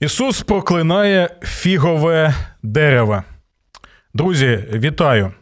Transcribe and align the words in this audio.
Ісус 0.00 0.42
проклинає 0.42 1.30
фігове 1.42 2.34
дерево. 2.62 3.22
Друзі, 4.14 4.64
вітаю! 4.72 5.32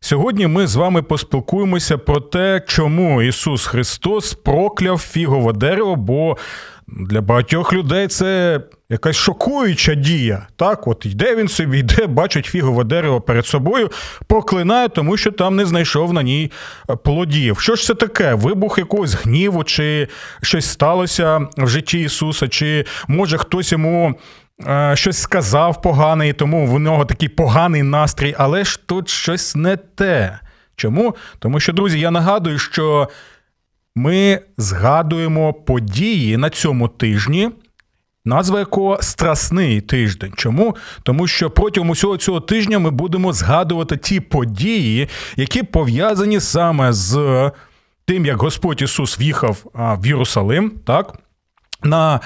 Сьогодні 0.00 0.46
ми 0.46 0.66
з 0.66 0.76
вами 0.76 1.02
поспілкуємося 1.02 1.98
про 1.98 2.20
те, 2.20 2.62
чому 2.66 3.22
Ісус 3.22 3.66
Христос 3.66 4.34
прокляв 4.34 4.98
фігове 4.98 5.52
дерево, 5.52 5.96
бо 5.96 6.36
для 6.88 7.20
багатьох 7.20 7.72
людей 7.72 8.08
це 8.08 8.60
якась 8.90 9.16
шокуюча 9.16 9.94
дія. 9.94 10.46
Так, 10.56 10.88
от 10.88 11.06
йде 11.06 11.36
він 11.36 11.48
собі, 11.48 11.78
йде, 11.78 12.06
бачить 12.06 12.46
фігове 12.46 12.84
дерево 12.84 13.20
перед 13.20 13.46
собою, 13.46 13.90
проклинає, 14.26 14.88
тому 14.88 15.16
що 15.16 15.32
там 15.32 15.56
не 15.56 15.66
знайшов 15.66 16.12
на 16.12 16.22
ній 16.22 16.52
е, 16.90 16.96
плодів. 16.96 17.60
Що 17.60 17.74
ж 17.74 17.84
це 17.84 17.94
таке? 17.94 18.34
Вибух 18.34 18.78
якогось 18.78 19.14
гніву, 19.14 19.64
чи 19.64 20.08
щось 20.42 20.66
сталося 20.66 21.48
в 21.56 21.68
житті 21.68 22.00
Ісуса, 22.00 22.48
чи 22.48 22.84
може 23.08 23.38
хтось 23.38 23.72
йому. 23.72 24.14
Е, 24.68 24.92
щось 24.96 25.18
сказав 25.18 25.82
погане, 25.82 26.28
і 26.28 26.32
тому 26.32 26.66
в 26.66 26.80
нього 26.80 27.04
такий 27.04 27.28
поганий 27.28 27.82
настрій, 27.82 28.34
але 28.38 28.64
ж 28.64 28.80
тут 28.86 29.08
щось 29.08 29.56
не 29.56 29.76
те. 29.76 30.38
Чому? 30.76 31.16
Тому 31.38 31.60
що, 31.60 31.72
друзі, 31.72 32.00
я 32.00 32.10
нагадую, 32.10 32.58
що 32.58 33.08
ми 33.96 34.40
згадуємо 34.58 35.52
події 35.52 36.36
на 36.36 36.50
цьому 36.50 36.88
тижні, 36.88 37.50
назва 38.24 38.58
якого 38.58 38.98
Страсний 39.02 39.80
тиждень. 39.80 40.32
Чому? 40.36 40.76
Тому 41.02 41.26
що 41.26 41.50
протягом 41.50 41.90
усього 41.90 42.16
цього 42.16 42.40
тижня 42.40 42.78
ми 42.78 42.90
будемо 42.90 43.32
згадувати 43.32 43.96
ті 43.96 44.20
події, 44.20 45.08
які 45.36 45.62
пов'язані 45.62 46.40
саме 46.40 46.92
з 46.92 47.50
тим, 48.04 48.26
як 48.26 48.36
Господь 48.36 48.82
Ісус 48.82 49.20
в'їхав 49.20 49.64
в 49.74 50.06
Єрусалим, 50.06 50.72
так? 50.86 51.18
На 51.82 52.20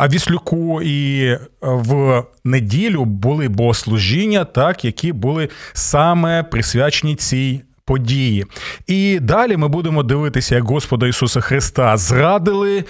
Віслюку 0.00 0.82
і 0.82 1.38
в 1.60 2.22
неділю 2.44 3.04
були 3.04 3.48
богослужіння, 3.48 4.44
так, 4.44 4.84
які 4.84 5.12
були 5.12 5.48
саме 5.72 6.42
присвячені 6.42 7.16
цій 7.16 7.62
події. 7.84 8.46
І 8.86 9.18
далі 9.20 9.56
ми 9.56 9.68
будемо 9.68 10.02
дивитися, 10.02 10.54
як 10.54 10.64
Господа 10.64 11.06
Ісуса 11.06 11.40
Христа 11.40 11.96
зрадили, 11.96 12.84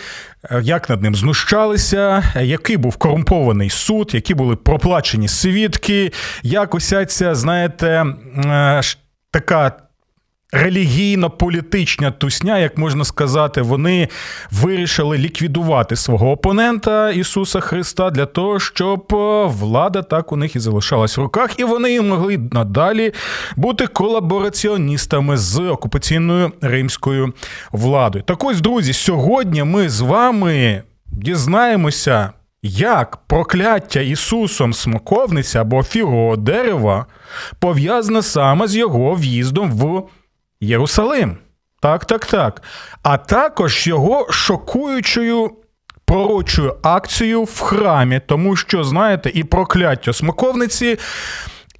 як 0.63 0.91
над 0.91 1.03
ним 1.03 1.15
знущалися, 1.15 2.23
який 2.41 2.77
був 2.77 2.97
корумпований 2.97 3.71
суд, 3.71 4.11
які 4.15 4.35
були 4.35 4.57
проплачені 4.57 5.29
свідки, 5.29 6.13
як 6.43 6.75
уся 6.75 7.07
ця, 7.07 7.35
знаєте, 7.35 8.07
е, 8.37 8.81
така 9.31 9.73
релігійно-політична 10.53 12.11
тусня, 12.11 12.59
як 12.59 12.79
можна 12.79 13.05
сказати, 13.05 13.63
вони 13.63 14.09
вирішили 14.51 15.19
ліквідувати 15.19 15.97
свого 15.97 16.31
опонента 16.31 17.11
Ісуса 17.11 17.61
Христа 17.61 18.11
для 18.11 18.27
того, 18.27 18.61
щоб 18.61 19.15
е, 19.15 19.45
влада 19.47 20.03
так 20.03 20.33
у 20.33 20.37
них 20.37 20.57
і 20.57 20.59
залишалась 20.59 21.17
в 21.17 21.21
руках, 21.21 21.61
і 21.61 21.65
вони 21.65 22.01
могли 22.01 22.39
надалі 22.53 23.13
бути 23.57 23.87
колабораціоністами 23.87 25.37
з 25.37 25.59
окупаційною 25.59 26.53
римською 26.61 27.33
владою. 27.73 28.25
Так 28.25 28.45
ось, 28.45 28.61
друзі, 28.61 28.93
сьогодні 28.93 29.65
ми 29.65 29.89
з 29.89 30.01
вами 30.01 30.83
дізнаємося. 31.07 32.33
Як 32.65 33.17
прокляття 33.27 34.01
Ісусом 34.01 34.73
смоковниця 34.73 35.61
або 35.61 35.83
фігового 35.83 36.37
дерева 36.37 37.07
пов'язане 37.59 38.23
саме 38.23 38.69
з 38.69 38.77
його 38.77 39.15
в'їздом 39.15 39.73
в 39.73 40.03
Єрусалим. 40.63 41.37
Так, 41.81 42.05
так, 42.05 42.27
так. 42.27 42.63
А 43.03 43.19
також 43.19 43.87
його 43.87 44.27
шокуючою 44.31 45.51
пророчою 46.05 46.77
акцією 46.83 47.43
в 47.43 47.61
храмі, 47.61 48.21
тому 48.27 48.57
що, 48.57 48.85
знаєте, 48.85 49.31
і 49.35 49.45
прокляття 49.45 50.13
смоковниці. 50.13 50.99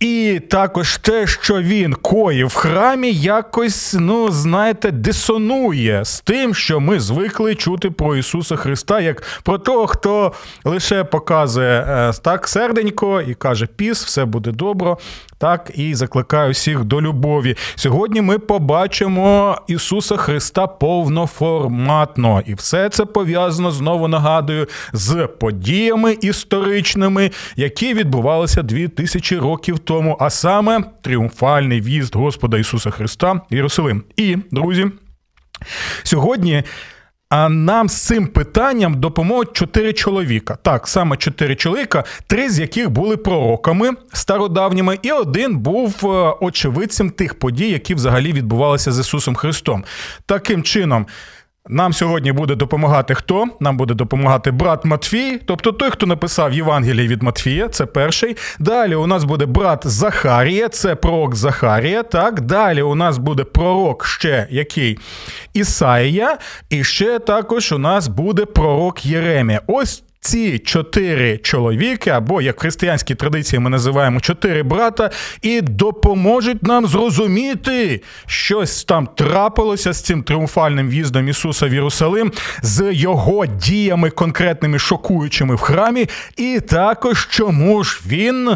І 0.01 0.41
також 0.51 0.97
те, 0.97 1.27
що 1.27 1.63
він 1.63 1.95
коїв 1.95 2.47
в 2.47 2.55
храмі, 2.55 3.13
якось, 3.13 3.97
ну, 3.99 4.31
знаєте, 4.31 4.91
дисонує 4.91 6.05
з 6.05 6.21
тим, 6.21 6.55
що 6.55 6.81
ми 6.81 7.01
звикли 7.01 7.55
чути 7.55 7.91
про 7.91 8.17
Ісуса 8.17 8.57
Христа, 8.57 9.01
як 9.01 9.23
про 9.43 9.59
того, 9.59 9.87
хто 9.87 10.33
лише 10.65 11.05
показує 11.05 11.87
е, 11.89 12.13
так 12.23 12.49
серденько 12.49 13.21
і 13.21 13.35
каже: 13.35 13.67
Піс, 13.67 14.05
все 14.05 14.25
буде 14.25 14.51
добре 14.51 14.97
так 15.43 15.71
і 15.75 15.95
закликаю 15.95 16.53
всіх 16.53 16.85
до 16.85 17.03
любові. 17.03 17.57
Сьогодні 17.75 18.21
ми 18.21 18.39
побачимо 18.39 19.59
Ісуса 19.67 20.17
Христа 20.17 20.67
повноформатно, 20.67 22.43
і 22.47 22.55
все 22.55 22.89
це 22.89 23.05
пов'язано 23.05 23.71
знову 23.71 24.09
нагадую 24.09 24.69
з 24.93 25.29
подіями 25.41 26.17
історичними, 26.21 27.31
які 27.57 27.95
відбувалися 27.95 28.63
дві 28.63 28.89
тисячі 28.89 29.39
років 29.39 29.79
тому, 29.79 30.17
а 30.21 30.31
саме 30.31 30.85
тріумфальний 31.01 31.81
в'їзд 31.81 32.17
Господа 32.17 32.59
Ісуса 32.59 32.91
Христа 32.91 33.41
Єрусалим. 33.51 34.05
І 34.17 34.37
друзі. 34.51 34.87
Сьогодні 36.03 36.63
а 37.33 37.49
нам 37.49 37.89
з 37.89 37.97
цим 37.97 38.27
питанням 38.27 39.01
допоможуть 39.01 39.53
чотири 39.53 39.93
чоловіка. 39.93 40.59
Так, 40.63 40.89
саме 40.89 41.17
чотири 41.17 41.57
чоловіка, 41.57 42.05
три 42.27 42.51
з 42.51 42.59
яких 42.59 42.91
були 42.91 43.17
пророками 43.17 43.91
стародавніми, 44.13 44.99
і 45.03 45.13
один 45.13 45.59
був 45.59 45.95
е, 46.05 46.35
очевидцем 46.41 47.11
тих 47.11 47.39
подій, 47.39 47.69
які 47.69 47.95
взагалі 47.95 48.33
відбувалися 48.33 48.93
з 48.93 48.99
Ісусом 48.99 49.35
Христом. 49.35 49.85
Таким 50.27 50.63
чином. 50.63 51.07
Нам 51.69 51.93
сьогодні 51.93 52.33
буде 52.33 52.55
допомагати 52.55 53.15
хто? 53.15 53.47
Нам 53.61 53.77
буде 53.77 53.95
допомагати 53.95 54.51
брат 54.51 54.85
Матфій, 54.85 55.41
тобто 55.47 55.73
той, 55.73 55.91
хто 55.91 56.07
написав 56.07 56.53
Євангеліє 56.53 57.09
від 57.09 57.23
Матфія, 57.23 57.69
це 57.69 57.87
перший. 57.87 58.37
Далі 58.59 58.95
у 58.95 59.07
нас 59.07 59.25
буде 59.25 59.47
брат 59.47 59.83
Захарія, 59.85 60.69
це 60.69 60.95
пророк 60.95 61.35
Захарія. 61.35 62.03
Так, 62.03 62.41
далі 62.41 62.83
у 62.83 62.95
нас 62.95 63.19
буде 63.19 63.45
пророк 63.45 64.07
ще 64.07 64.47
який 64.51 64.99
Ісаїя, 65.55 66.39
і 66.71 66.85
ще 66.85 67.19
також 67.19 67.73
у 67.73 67.79
нас 67.79 68.09
буде 68.09 68.45
пророк 68.45 69.07
Єремія. 69.07 69.61
Ось 69.67 70.03
ці 70.23 70.59
чотири 70.59 71.39
чоловіки, 71.39 72.11
або 72.11 72.43
як 72.43 72.57
в 72.57 72.61
християнській 72.61 73.15
традиції 73.15 73.61
ми 73.61 73.71
називаємо 73.71 74.21
чотири 74.21 74.63
брата, 74.63 75.11
і 75.43 75.61
допоможуть 75.61 76.63
нам 76.63 76.87
зрозуміти, 76.87 78.03
щось 78.27 78.85
там 78.85 79.07
трапилося 79.07 79.93
з 79.93 80.03
цим 80.03 80.23
тріумфальним 80.23 80.89
в'їздом 80.89 81.29
Ісуса 81.29 81.67
в 81.67 81.75
Єрусалим, 81.75 82.33
з 82.63 82.93
його 82.93 83.47
діями 83.47 84.11
конкретними 84.11 84.79
шокуючими 84.79 85.55
в 85.55 85.59
храмі, 85.59 86.09
і 86.37 86.61
також 86.69 87.29
чому 87.31 87.85
ж 87.85 88.01
він 88.07 88.51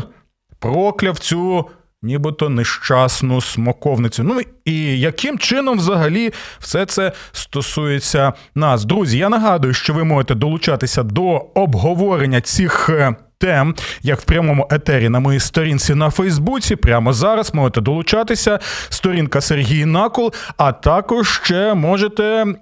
прокляв 0.59 1.19
цю 1.19 1.67
нібито 2.07 2.49
нещасну 2.49 3.41
смоковницю. 3.41 4.23
Ну 4.23 4.41
і 4.65 5.01
яким 5.01 5.39
чином 5.39 5.79
взагалі 5.79 6.33
все 6.59 6.87
це 6.87 7.13
стосується 7.33 8.33
нас? 8.55 8.85
Друзі, 8.85 9.19
я 9.19 9.29
нагадую, 9.29 9.75
що 9.75 9.95
ви 9.95 10.05
можете 10.05 10.35
долучатися 10.35 11.03
до 11.03 11.47
обговорення 11.55 12.41
цих. 12.41 12.91
Тем, 13.39 13.75
як 14.03 14.21
в 14.21 14.25
прямому 14.25 14.69
етері 14.71 15.09
на 15.09 15.21
моїй 15.21 15.41
сторінці 15.41 15.95
на 15.95 16.11
Фейсбуці, 16.11 16.77
прямо 16.77 17.13
зараз 17.13 17.55
можете 17.55 17.81
долучатися. 17.81 18.59
Сторінка 18.89 19.41
Сергій 19.41 19.85
Накул, 19.85 20.33
а 20.57 20.73
також 20.73 21.41
ще 21.43 21.75
можете 21.75 22.25
е, 22.25 22.55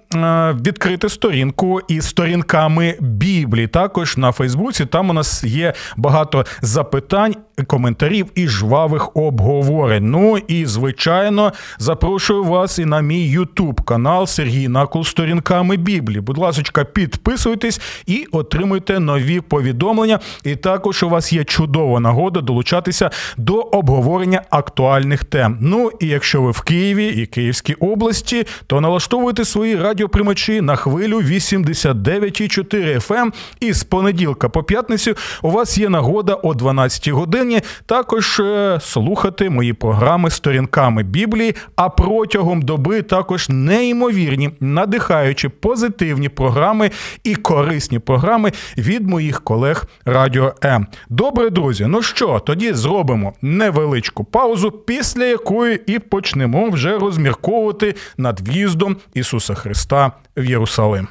відкрити 0.65 1.09
сторінку 1.09 1.81
із 1.87 2.05
сторінками 2.05 2.97
Біблії. 2.99 3.67
Також 3.67 4.17
на 4.17 4.31
Фейсбуці 4.31 4.85
там 4.85 5.09
у 5.09 5.13
нас 5.13 5.43
є 5.43 5.73
багато 5.97 6.45
запитань 6.61 7.35
коментарів 7.67 8.31
і 8.35 8.47
жвавих 8.47 9.15
обговорень. 9.15 10.11
Ну 10.11 10.37
і 10.37 10.65
звичайно, 10.65 11.53
запрошую 11.77 12.43
вас 12.43 12.79
і 12.79 12.85
на 12.85 13.01
мій 13.01 13.29
Ютуб 13.29 13.81
канал 13.81 14.27
Сергій 14.27 14.67
Накул 14.67 15.03
сторінками 15.03 15.77
Біблії. 15.77 16.21
Будь 16.21 16.37
ласка, 16.37 16.83
підписуйтесь 16.83 17.81
і 18.05 18.27
отримуйте 18.31 18.99
нові 18.99 19.41
повідомлення. 19.41 20.19
І 20.43 20.55
також 20.65 21.03
у 21.03 21.09
вас 21.09 21.33
є 21.33 21.43
чудова 21.43 21.99
нагода 21.99 22.41
долучатися 22.41 23.09
до 23.37 23.59
обговорення 23.59 24.41
актуальних 24.49 25.23
тем. 25.23 25.57
Ну 25.61 25.91
і 25.99 26.07
якщо 26.07 26.41
ви 26.41 26.51
в 26.51 26.61
Києві 26.61 27.07
і 27.07 27.25
Київській 27.25 27.73
області, 27.73 28.47
то 28.67 28.81
налаштовуйте 28.81 29.45
свої 29.45 29.75
радіоприймачі 29.75 30.61
на 30.61 30.75
хвилю 30.75 31.21
89,4 31.21 33.07
FM. 33.07 33.33
І 33.59 33.73
з 33.73 33.83
понеділка 33.83 34.49
по 34.49 34.63
п'ятницю 34.63 35.15
у 35.41 35.51
вас 35.51 35.77
є 35.77 35.89
нагода 35.89 36.33
о 36.33 36.53
12 36.53 37.07
годині 37.07 37.61
також 37.85 38.39
е, 38.39 38.79
слухати 38.81 39.49
мої 39.49 39.73
програми 39.73 40.29
сторінками 40.29 41.03
Біблії. 41.03 41.55
А 41.75 41.89
протягом 41.89 42.61
доби 42.61 43.01
також 43.01 43.49
неймовірні, 43.49 44.49
надихаючі, 44.59 45.47
позитивні 45.47 46.29
програми 46.29 46.91
і 47.23 47.35
корисні 47.35 47.99
програми 47.99 48.51
від 48.77 49.09
моїх 49.09 49.43
колег 49.43 49.85
Радіо 50.05 50.54
М. 50.63 50.87
Добре, 51.09 51.49
друзі. 51.49 51.85
Ну 51.85 52.01
що, 52.01 52.39
тоді 52.39 52.73
зробимо 52.73 53.33
невеличку 53.41 54.23
паузу, 54.23 54.71
після 54.71 55.25
якої 55.25 55.81
і 55.85 55.99
почнемо 55.99 56.69
вже 56.69 56.97
розмірковувати 56.97 57.95
над 58.17 58.47
в'їздом 58.47 58.97
Ісуса 59.13 59.53
Христа 59.53 60.11
в 60.37 60.45
Єрусалим. 60.45 61.07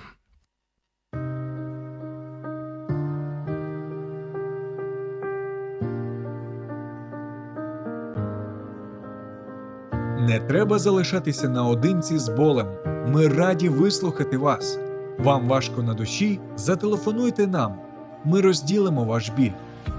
Не 10.20 10.40
треба 10.40 10.78
залишатися 10.78 11.48
наодинці 11.48 12.18
з 12.18 12.28
болем. 12.28 12.66
Ми 13.06 13.28
раді 13.28 13.68
вислухати 13.68 14.38
вас. 14.38 14.78
Вам 15.18 15.48
важко 15.48 15.82
на 15.82 15.94
душі? 15.94 16.40
Зателефонуйте 16.56 17.46
нам. 17.46 17.83
Ми 18.24 18.40
розділимо 18.40 19.04
ваш 19.04 19.30
біль. 19.30 19.50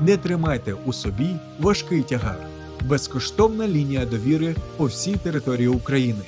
Не 0.01 0.18
тримайте 0.18 0.74
у 0.86 0.94
собі 0.94 1.36
важкий 1.60 2.04
тягар. 2.04 2.38
Безкоштовна 2.81 3.68
лінія 3.68 4.06
довіри 4.06 4.56
по 4.77 4.86
всій 4.86 5.16
території 5.16 5.68
України 5.68 6.24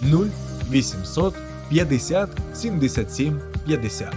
0 0.00 0.26
800 0.70 1.34
50 1.68 2.30
77 2.54 3.40
50. 3.66 4.14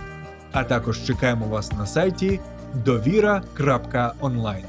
А 0.51 0.63
також 0.63 1.03
чекаємо 1.03 1.45
вас 1.45 1.71
на 1.71 1.85
сайті 1.85 2.39
довіра.онлайн. 2.85 4.63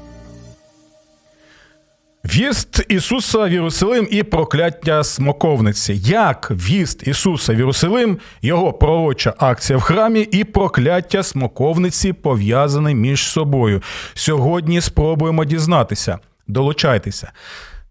Віст 2.35 2.85
Ісуса 2.89 3.43
в 3.43 3.51
Єрусалим 3.51 4.07
і 4.11 4.23
прокляття 4.23 5.03
смоковниці. 5.03 5.93
Як 6.03 6.51
віст 6.51 7.07
Ісуса 7.07 7.53
в 7.53 7.57
Єрусалим, 7.57 8.17
його 8.41 8.73
пророча 8.73 9.33
акція 9.37 9.77
в 9.77 9.81
храмі 9.81 10.21
і 10.21 10.43
прокляття 10.43 11.23
смоковниці 11.23 12.13
пов'язані 12.13 12.95
між 12.95 13.21
собою. 13.21 13.81
Сьогодні 14.13 14.81
спробуємо 14.81 15.45
дізнатися. 15.45 16.19
Долучайтеся. 16.47 17.31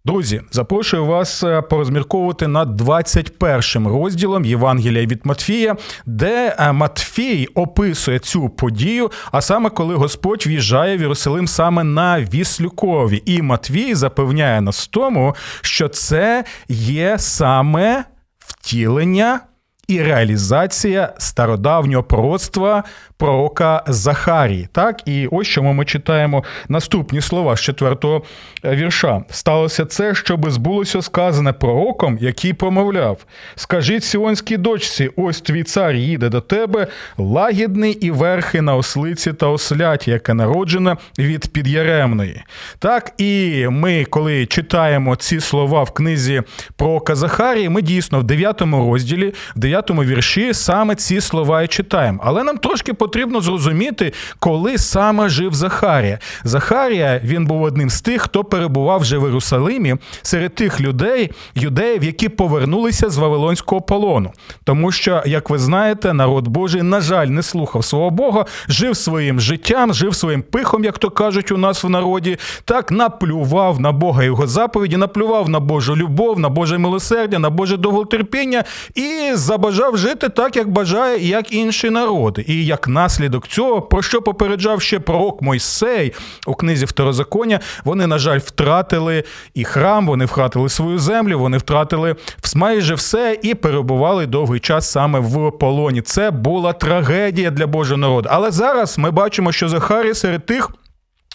Друзі, 0.05 0.41
запрошую 0.51 1.07
вас 1.07 1.43
е, 1.43 1.63
порозмірковувати 1.63 2.47
над 2.49 2.77
21 2.77 3.89
розділом 3.89 4.45
Євангелія 4.45 5.07
від 5.07 5.27
Матфія, 5.27 5.77
де 6.07 6.57
е, 6.59 6.73
Матфій 6.73 7.47
описує 7.55 8.19
цю 8.19 8.49
подію, 8.49 9.11
а 9.33 9.41
саме 9.41 9.71
коли 9.71 9.95
Господь 9.95 10.47
в'їжджає 10.47 10.97
в 10.97 11.01
Єрусалим 11.01 11.49
саме 11.49 11.85
на 11.85 12.21
Віслюкові. 12.21 13.23
І 13.27 13.43
Матвій 13.43 13.95
запевняє 13.95 14.61
нас 14.61 14.85
в 14.85 14.87
тому, 14.87 15.35
що 15.61 15.89
це 15.89 16.45
є 16.69 17.19
саме 17.19 18.05
втілення. 18.39 19.41
І 19.89 20.03
реалізація 20.03 21.13
стародавнього 21.19 22.03
пророцтва 22.03 22.85
пророка 23.17 23.83
Захарії. 23.87 24.69
Так, 24.73 25.09
і 25.09 25.27
ось 25.27 25.47
чому 25.47 25.73
ми 25.73 25.85
читаємо 25.85 26.45
наступні 26.69 27.21
слова 27.21 27.57
з 27.57 27.61
четвертого 27.61 28.23
е, 28.65 28.77
вірша. 28.77 29.25
Сталося 29.31 29.85
це, 29.85 30.15
щоби 30.15 30.51
збулося 30.51 31.03
сказане 31.03 31.53
пророком, 31.53 32.19
який 32.21 32.53
промовляв: 32.53 33.19
Скажіть 33.55 34.05
сіонській 34.05 34.57
дочці, 34.57 35.11
ось 35.17 35.41
твій 35.41 35.63
цар 35.63 35.95
їде 35.95 36.29
до 36.29 36.41
тебе, 36.41 36.87
лагідний 37.19 37.93
і 37.93 38.11
верхи 38.11 38.61
на 38.61 38.77
ослиці 38.77 39.33
та 39.33 39.47
осляті, 39.47 40.11
яке 40.11 40.35
народжене 40.35 40.97
від 41.19 41.53
підяремної. 41.53 42.43
Так, 42.79 43.13
і 43.19 43.67
ми, 43.71 44.05
коли 44.05 44.47
читаємо 44.47 45.17
ці 45.17 45.41
слова 45.41 45.83
в 45.83 45.91
книзі 45.91 46.43
пророка 46.77 47.15
Захарії, 47.15 47.69
ми 47.69 47.83
дійсно 47.83 48.21
в 48.21 48.25
9 48.25 48.61
розділі, 48.61 49.35
в 49.57 49.59
9 49.73 49.91
вірші 49.91 50.55
саме 50.55 50.95
ці 50.95 51.21
слова 51.21 51.63
і 51.63 51.69
читаємо. 51.69 52.21
Але 52.25 52.45
нам 52.45 52.59
трошки 52.59 52.95
потрібно 52.95 53.41
зрозуміти, 53.41 54.13
коли 54.39 54.79
саме 54.79 55.29
жив 55.29 55.55
Захарія. 55.55 56.19
Захарія 56.45 57.21
він 57.25 57.47
був 57.47 57.63
одним 57.63 57.91
з 57.91 58.01
тих, 58.01 58.23
хто 58.23 58.45
перебував 58.45 59.01
вже 59.01 59.19
в 59.19 59.23
Єрусалимі 59.23 59.97
серед 60.23 60.55
тих 60.55 60.81
людей, 60.81 61.31
юдеїв, 61.55 62.05
які 62.05 62.29
повернулися 62.29 63.11
з 63.11 63.17
Вавилонського 63.17 63.81
полону. 63.81 64.31
Тому 64.65 64.93
що, 64.93 65.23
як 65.27 65.51
ви 65.51 65.59
знаєте, 65.59 66.13
народ 66.13 66.49
Божий, 66.49 66.83
на 66.83 67.01
жаль, 67.01 67.27
не 67.27 67.43
слухав 67.43 67.85
свого 67.85 68.11
Бога, 68.11 68.45
жив 68.69 68.97
своїм 68.97 69.41
життям, 69.41 69.95
жив 69.95 70.15
своїм 70.15 70.43
пихом, 70.43 70.85
як 70.85 70.99
то 70.99 71.11
кажуть 71.11 71.53
у 71.53 71.57
нас 71.57 71.85
в 71.85 71.89
народі, 71.89 72.37
так 72.65 72.91
наплював 72.91 73.81
на 73.81 73.93
Бога 73.93 74.25
його 74.25 74.47
заповіді, 74.47 74.97
наплював 74.97 75.49
на 75.49 75.61
Божу 75.61 75.97
любов, 75.97 76.39
на 76.39 76.49
Боже 76.49 76.79
милосердя, 76.79 77.39
на 77.39 77.51
Боже 77.51 77.77
довготерпіння 77.77 78.65
і 78.95 79.35
забажав 79.63 79.97
жити 79.97 80.29
так, 80.29 80.57
як 80.57 80.69
бажає, 80.69 81.27
як 81.29 81.53
інші 81.53 81.91
народи. 81.91 82.45
І 82.49 82.65
як 82.67 82.89
наслідок 82.89 83.49
цього, 83.49 83.83
про 83.83 84.03
що 84.03 84.23
попереджав 84.23 84.83
ще 84.83 85.01
пророк 85.01 85.43
Мойсей 85.43 86.13
у 86.47 86.55
книзі 86.55 86.85
Второзаконня, 86.85 87.61
вони, 87.85 88.07
на 88.07 88.19
жаль, 88.19 88.39
втратили 88.39 89.25
і 89.55 89.65
храм, 89.65 90.07
вони 90.07 90.25
втратили 90.25 90.69
свою 90.69 90.99
землю, 90.99 91.39
вони 91.39 91.59
втратили 91.59 92.17
майже 92.55 92.95
все 92.95 93.39
і 93.43 93.55
перебували 93.55 94.27
довгий 94.27 94.61
час 94.61 94.91
саме 94.91 95.19
в 95.19 95.51
полоні. 95.51 96.03
Це 96.03 96.31
була 96.31 96.73
трагедія 96.73 97.51
для 97.51 97.67
Божого 97.67 97.99
народу. 97.99 98.29
Але 98.33 98.51
зараз 98.51 98.99
ми 98.99 99.11
бачимо, 99.11 99.53
що 99.53 99.69
Захарій 99.69 100.15
серед 100.15 100.47
тих. 100.47 100.71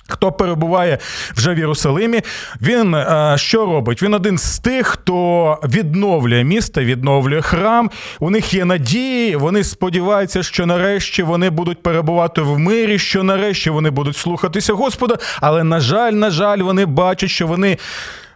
Хто 0.10 0.32
перебуває 0.32 0.98
вже 1.36 1.54
в 1.54 1.60
Єрусалимі, 1.60 2.22
він 2.62 2.96
е, 2.96 3.34
що 3.38 3.66
робить? 3.66 4.04
Він 4.04 4.14
один 4.14 4.38
з 4.38 4.60
тих, 4.60 4.88
хто 4.88 5.60
відновлює 5.64 6.44
місто, 6.44 6.82
відновлює 6.82 7.42
храм. 7.42 7.90
У 8.20 8.30
них 8.30 8.54
є 8.54 8.66
надії. 8.66 9.36
Вони 9.36 9.64
сподіваються, 9.64 10.44
що 10.44 10.66
нарешті 10.66 11.24
вони 11.24 11.50
будуть 11.50 11.84
перебувати 11.84 12.42
в 12.42 12.60
мирі, 12.60 13.00
що 13.00 13.24
нарешті 13.24 13.70
вони 13.70 13.90
будуть 13.90 14.18
слухатися 14.18 14.74
Господа. 14.74 15.18
Але 15.42 15.64
на 15.64 15.80
жаль, 15.80 16.12
на 16.12 16.30
жаль, 16.30 16.58
вони 16.58 16.86
бачать, 16.86 17.30
що 17.30 17.48
вони 17.48 17.78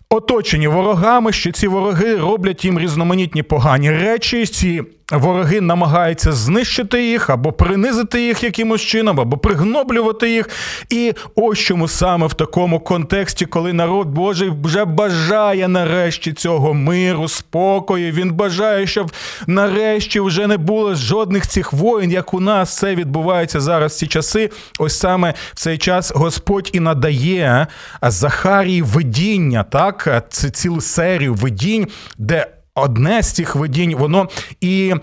оточені 0.10 0.68
ворогами, 0.68 1.34
що 1.34 1.52
ці 1.52 1.68
вороги 1.68 2.16
роблять 2.16 2.66
їм 2.66 2.80
різноманітні 2.80 3.44
погані 3.44 3.92
речі. 3.92 4.46
Ці 4.46 4.82
вороги 5.12 5.62
намагаються 5.62 6.32
знищити 6.32 7.08
їх 7.08 7.30
або 7.30 7.52
принизити 7.52 8.22
їх 8.22 8.44
якимось 8.44 8.82
чином, 8.82 9.20
або 9.20 9.38
пригноблювати 9.38 10.32
їх. 10.32 10.50
І 10.90 11.14
ось 11.36 11.60
чому 11.60 11.88
саме 11.88 12.28
в 12.28 12.34
такому 12.34 12.80
контексті, 12.80 13.46
коли 13.46 13.74
народ 13.74 14.08
Божий 14.08 14.52
вже 14.64 14.86
бажає 14.86 15.68
нарешті 15.68 16.34
цього 16.34 16.74
миру, 16.74 17.28
спокою, 17.28 18.12
він 18.12 18.34
бажає, 18.34 18.88
щоб 18.88 19.12
нарешті 19.48 20.20
вже 20.20 20.48
не 20.48 20.58
було 20.58 20.96
жодних 20.96 21.48
цих 21.48 21.74
воїн, 21.74 22.12
як 22.12 22.34
у 22.34 22.40
нас 22.40 22.78
це 22.78 22.96
відбувається 22.96 23.62
зараз 23.62 23.94
в 23.94 23.96
ці 23.96 24.08
часи. 24.08 24.50
Ось 24.80 25.00
саме 25.00 25.34
в 25.54 25.56
цей 25.56 25.78
час 25.78 26.12
Господь 26.16 26.70
і 26.74 26.80
надає 26.80 27.68
Захарії 28.02 28.82
видіння, 28.82 29.64
так, 29.64 30.26
цілу 30.54 30.82
серію 30.82 31.34
видінь, 31.34 31.88
де 32.18 32.48
одне 32.76 33.22
з 33.22 33.32
цих 33.32 33.56
видінь, 33.56 33.96
воно 33.96 34.28
і 34.62 34.94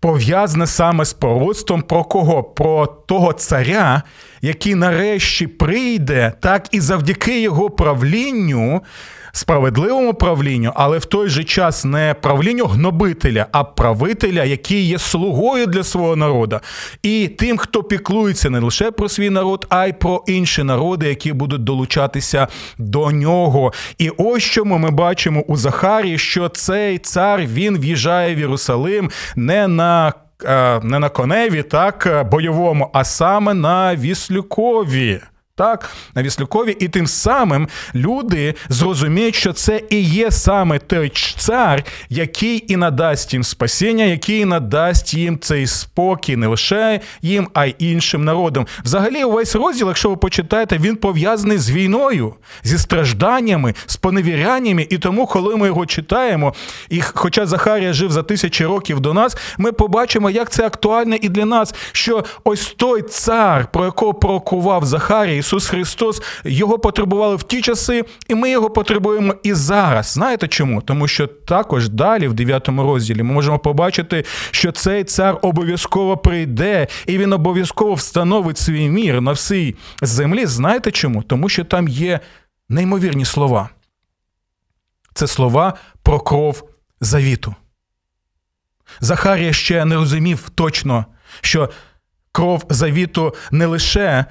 пов'язане 0.00 0.66
саме 0.66 1.04
з 1.04 1.12
пророцтвом 1.12 1.82
про 1.82 2.04
кого? 2.04 2.42
Про 2.42 2.86
того 2.86 3.32
царя, 3.32 4.02
який 4.42 4.74
нарешті 4.74 5.46
прийде, 5.46 6.32
так 6.40 6.66
і 6.70 6.80
завдяки 6.80 7.40
його 7.40 7.70
правлінню 7.70 8.82
справедливому 9.32 10.14
правлінню, 10.14 10.72
але 10.74 10.98
в 10.98 11.04
той 11.04 11.28
же 11.28 11.44
час 11.44 11.84
не 11.84 12.14
правлінню 12.20 12.64
гнобителя, 12.64 13.46
а 13.52 13.64
правителя, 13.64 14.44
який 14.44 14.82
є 14.82 14.98
слугою 14.98 15.66
для 15.66 15.84
свого 15.84 16.16
народу, 16.16 16.60
і 17.02 17.28
тим, 17.28 17.58
хто 17.58 17.82
піклується 17.82 18.50
не 18.50 18.60
лише 18.60 18.90
про 18.90 19.08
свій 19.08 19.30
народ, 19.30 19.66
а 19.68 19.86
й 19.86 19.92
про 19.92 20.24
інші 20.26 20.62
народи, 20.62 21.08
які 21.08 21.32
будуть 21.32 21.64
долучатися 21.64 22.48
до 22.78 23.10
нього. 23.10 23.72
І 23.98 24.10
ось 24.18 24.42
чому 24.42 24.78
ми 24.78 24.90
бачимо 24.90 25.44
у 25.46 25.56
Захарії, 25.56 26.18
що 26.18 26.48
цей 26.48 26.98
цар 26.98 27.40
він 27.40 27.78
в'їжджає 27.78 28.34
в 28.34 28.38
Єрусалим 28.38 29.10
не 29.36 29.68
на 29.68 30.12
не 30.82 30.98
на 30.98 31.08
коневі, 31.08 31.62
так 31.62 32.26
бойовому, 32.30 32.90
а 32.92 33.04
саме 33.04 33.54
на 33.54 33.96
Віслюкові. 33.96 35.20
Так, 35.60 35.90
на 36.14 36.22
Віслюкові, 36.22 36.76
і 36.80 36.88
тим 36.88 37.06
самим 37.06 37.68
люди 37.94 38.54
зрозуміють, 38.68 39.34
що 39.34 39.52
це 39.52 39.82
і 39.90 40.00
є 40.00 40.30
саме 40.30 40.78
той 40.78 41.12
цар, 41.36 41.84
який 42.08 42.72
і 42.72 42.76
надасть 42.76 43.32
їм 43.32 43.44
спасіння, 43.44 44.04
який 44.04 44.44
надасть 44.44 45.14
їм 45.14 45.38
цей 45.38 45.66
спокій 45.66 46.36
не 46.36 46.46
лише 46.46 47.00
їм, 47.22 47.48
а 47.54 47.66
й 47.66 47.74
іншим 47.78 48.24
народам. 48.24 48.66
Взагалі, 48.84 49.24
увесь 49.24 49.54
розділ, 49.54 49.88
якщо 49.88 50.10
ви 50.10 50.16
почитаєте, 50.16 50.78
він 50.78 50.96
пов'язаний 50.96 51.58
з 51.58 51.70
війною, 51.70 52.34
зі 52.62 52.78
стражданнями, 52.78 53.74
з 53.86 53.96
поневіряннями. 53.96 54.86
І 54.90 54.98
тому, 54.98 55.26
коли 55.26 55.56
ми 55.56 55.66
його 55.66 55.86
читаємо, 55.86 56.54
і 56.90 57.00
хоча 57.00 57.46
Захарія 57.46 57.92
жив 57.92 58.12
за 58.12 58.22
тисячі 58.22 58.64
років 58.64 59.00
до 59.00 59.14
нас, 59.14 59.36
ми 59.58 59.72
побачимо, 59.72 60.30
як 60.30 60.50
це 60.50 60.66
актуальне 60.66 61.18
і 61.22 61.28
для 61.28 61.44
нас, 61.44 61.74
що 61.92 62.24
ось 62.44 62.74
той 62.76 63.02
цар, 63.02 63.66
про 63.72 63.84
якого 63.84 64.14
пророкував 64.14 64.84
Захарія, 64.84 65.42
Ісус 65.50 65.68
Христос, 65.68 66.22
його 66.44 66.78
потребували 66.78 67.36
в 67.36 67.42
ті 67.42 67.62
часи, 67.62 68.04
і 68.28 68.34
ми 68.34 68.50
його 68.50 68.70
потребуємо 68.70 69.34
і 69.42 69.54
зараз. 69.54 70.06
Знаєте 70.06 70.48
чому? 70.48 70.82
Тому 70.82 71.08
що 71.08 71.26
також 71.26 71.88
далі, 71.88 72.28
в 72.28 72.34
9 72.34 72.68
розділі, 72.68 73.22
ми 73.22 73.32
можемо 73.32 73.58
побачити, 73.58 74.24
що 74.50 74.72
цей 74.72 75.04
цар 75.04 75.38
обов'язково 75.42 76.16
прийде, 76.16 76.86
і 77.06 77.18
він 77.18 77.32
обов'язково 77.32 77.94
встановить 77.94 78.58
свій 78.58 78.88
мір 78.88 79.20
на 79.20 79.32
всій 79.32 79.76
землі. 80.02 80.46
Знаєте 80.46 80.90
чому? 80.90 81.22
Тому 81.22 81.48
що 81.48 81.64
там 81.64 81.88
є 81.88 82.20
неймовірні 82.68 83.24
слова. 83.24 83.68
Це 85.14 85.26
слова 85.26 85.74
про 86.02 86.20
кров 86.20 86.68
завіту. 87.00 87.54
Захарія 89.00 89.52
ще 89.52 89.84
не 89.84 89.94
розумів 89.94 90.48
точно, 90.54 91.04
що 91.40 91.70
кров 92.32 92.64
завіту 92.68 93.34
не 93.50 93.66
лише 93.66 94.24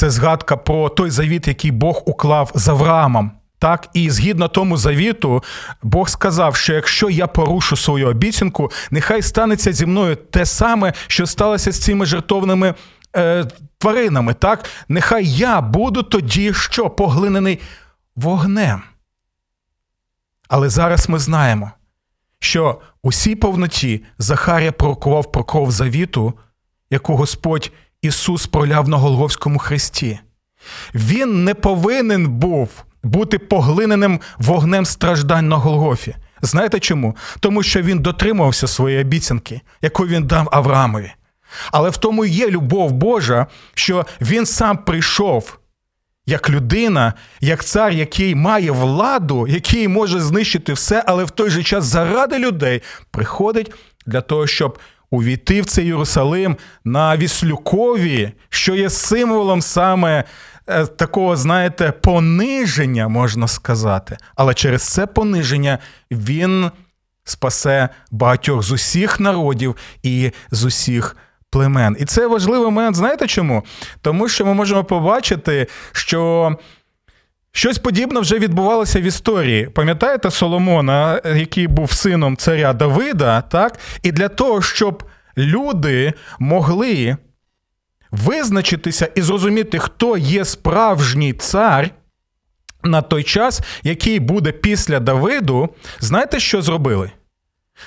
це 0.00 0.10
згадка 0.10 0.56
про 0.56 0.88
той 0.88 1.10
завіт, 1.10 1.48
який 1.48 1.70
Бог 1.70 2.02
уклав 2.06 2.52
з 2.54 2.68
Авраамом. 2.68 3.30
Так, 3.58 3.88
і 3.94 4.10
згідно 4.10 4.48
тому 4.48 4.76
завіту, 4.76 5.44
Бог 5.82 6.08
сказав, 6.08 6.56
що 6.56 6.74
якщо 6.74 7.10
я 7.10 7.26
порушу 7.26 7.76
свою 7.76 8.08
обіцянку, 8.08 8.70
нехай 8.90 9.22
станеться 9.22 9.72
зі 9.72 9.86
мною 9.86 10.16
те 10.16 10.46
саме, 10.46 10.92
що 11.06 11.26
сталося 11.26 11.72
з 11.72 11.80
цими 11.80 12.06
жертовними 12.06 12.74
е, 13.16 13.44
тваринами. 13.78 14.34
Так, 14.34 14.64
нехай 14.88 15.26
я 15.26 15.60
буду 15.60 16.02
тоді, 16.02 16.54
що 16.54 16.90
поглинений 16.90 17.58
вогнем. 18.16 18.82
Але 20.48 20.68
зараз 20.68 21.08
ми 21.08 21.18
знаємо, 21.18 21.70
що 22.38 22.80
усій 23.02 23.34
повноті 23.34 24.04
Захарія 24.18 24.72
пророкував 24.72 25.32
про 25.32 25.44
кров 25.44 25.70
завіту, 25.70 26.34
яку 26.90 27.16
Господь 27.16 27.72
Ісус 28.02 28.46
проляв 28.46 28.88
на 28.88 28.96
Голговському 28.96 29.58
хресті. 29.58 30.18
Він 30.94 31.44
не 31.44 31.54
повинен 31.54 32.28
був 32.28 32.84
бути 33.02 33.38
поглиненим 33.38 34.20
вогнем 34.38 34.84
страждань 34.84 35.48
на 35.48 35.56
Голгофі. 35.56 36.16
Знаєте 36.42 36.80
чому? 36.80 37.16
Тому 37.40 37.62
що 37.62 37.82
він 37.82 37.98
дотримувався 37.98 38.66
своєї 38.66 39.02
обіцянки, 39.02 39.60
яку 39.82 40.06
він 40.06 40.26
дав 40.26 40.48
Авраамові. 40.52 41.12
Але 41.72 41.90
в 41.90 41.96
тому 41.96 42.24
є 42.24 42.50
любов 42.50 42.92
Божа, 42.92 43.46
що 43.74 44.06
він 44.20 44.46
сам 44.46 44.76
прийшов 44.78 45.58
як 46.26 46.50
людина, 46.50 47.14
як 47.40 47.64
цар, 47.64 47.92
який 47.92 48.34
має 48.34 48.70
владу, 48.70 49.46
який 49.46 49.88
може 49.88 50.20
знищити 50.20 50.72
все, 50.72 51.04
але 51.06 51.24
в 51.24 51.30
той 51.30 51.50
же 51.50 51.62
час 51.62 51.84
заради 51.84 52.38
людей 52.38 52.82
приходить 53.10 53.72
для 54.06 54.20
того, 54.20 54.46
щоб 54.46 54.78
увійти 55.10 55.60
в 55.60 55.66
цей 55.66 55.86
Єрусалим 55.86 56.56
на 56.84 57.16
Віслюкові, 57.16 58.32
що 58.48 58.74
є 58.74 58.90
символом 58.90 59.62
саме 59.62 60.24
е, 60.66 60.86
такого, 60.86 61.36
знаєте, 61.36 61.92
пониження, 61.92 63.08
можна 63.08 63.48
сказати. 63.48 64.16
Але 64.34 64.54
через 64.54 64.82
це 64.82 65.06
пониження 65.06 65.78
він 66.10 66.70
спасе 67.24 67.88
багатьох 68.10 68.62
з 68.62 68.72
усіх 68.72 69.20
народів 69.20 69.76
і 70.02 70.30
з 70.50 70.64
усіх 70.64 71.16
племен. 71.50 71.96
І 72.00 72.04
це 72.04 72.26
важливий 72.26 72.64
момент, 72.64 72.96
знаєте 72.96 73.26
чому? 73.26 73.64
Тому 74.02 74.28
що 74.28 74.46
ми 74.46 74.54
можемо 74.54 74.84
побачити, 74.84 75.66
що. 75.92 76.56
Щось 77.52 77.78
подібне 77.78 78.20
вже 78.20 78.38
відбувалося 78.38 79.00
в 79.00 79.02
історії. 79.02 79.66
Пам'ятаєте 79.66 80.30
Соломона, 80.30 81.20
який 81.36 81.66
був 81.66 81.92
сином 81.92 82.36
царя 82.36 82.72
Давида, 82.72 83.40
так? 83.40 83.78
І 84.02 84.12
для 84.12 84.28
того, 84.28 84.62
щоб 84.62 85.04
люди 85.36 86.12
могли 86.38 87.16
визначитися 88.10 89.08
і 89.14 89.22
зрозуміти, 89.22 89.78
хто 89.78 90.16
є 90.16 90.44
справжній 90.44 91.32
цар 91.32 91.90
на 92.82 93.02
той 93.02 93.22
час, 93.22 93.60
який 93.82 94.20
буде 94.20 94.52
після 94.52 95.00
Давиду, 95.00 95.68
знаєте, 96.00 96.40
що 96.40 96.62
зробили? 96.62 97.10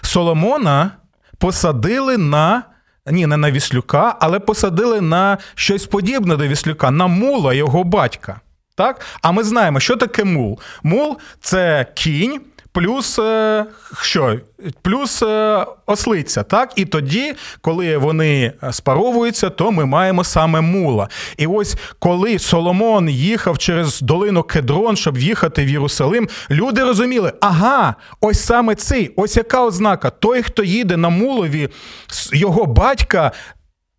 Соломона 0.02 0.92
посадили 1.38 2.18
на 2.18 2.64
ні, 3.12 3.28
не 3.28 3.38
на 3.38 3.52
Віслюка, 3.52 4.16
але 4.20 4.40
посадили 4.40 5.02
на 5.02 5.38
щось 5.56 5.86
подібне 5.86 6.36
до 6.36 6.48
Віслюка, 6.48 6.92
на 6.92 7.08
мула 7.08 7.54
його 7.54 7.84
батька. 7.84 8.42
Так? 8.76 9.02
А 9.22 9.32
ми 9.32 9.44
знаємо, 9.44 9.80
що 9.80 9.96
таке 9.96 10.24
мул. 10.24 10.60
Мул 10.84 11.18
це 11.42 11.86
кінь. 11.94 12.42
Плюс 12.74 13.20
е, 13.20 13.66
що? 14.02 14.40
Плюс 14.82 15.24
е, 15.24 15.66
ослиця, 15.86 16.44
так? 16.44 16.74
І 16.76 16.86
тоді, 16.86 17.34
коли 17.62 17.98
вони 17.98 18.54
спаровуються, 18.72 19.50
то 19.50 19.72
ми 19.72 19.86
маємо 19.86 20.24
саме 20.24 20.62
мула. 20.62 21.10
І 21.38 21.48
ось 21.48 21.76
коли 22.00 22.40
Соломон 22.40 23.10
їхав 23.10 23.58
через 23.58 24.02
долину 24.02 24.44
Кедрон, 24.44 24.96
щоб 24.96 25.18
їхати 25.18 25.66
в 25.66 25.70
Єрусалим, 25.70 26.30
люди 26.52 26.84
розуміли, 26.84 27.34
ага, 27.42 27.96
ось 28.22 28.46
саме 28.46 28.76
цей, 28.76 29.14
ось 29.16 29.38
яка 29.38 29.66
ознака. 29.66 30.10
Той, 30.10 30.44
хто 30.44 30.64
їде 30.64 30.98
на 30.98 31.10
мулові, 31.10 31.70
його 32.34 32.66
батька 32.66 33.32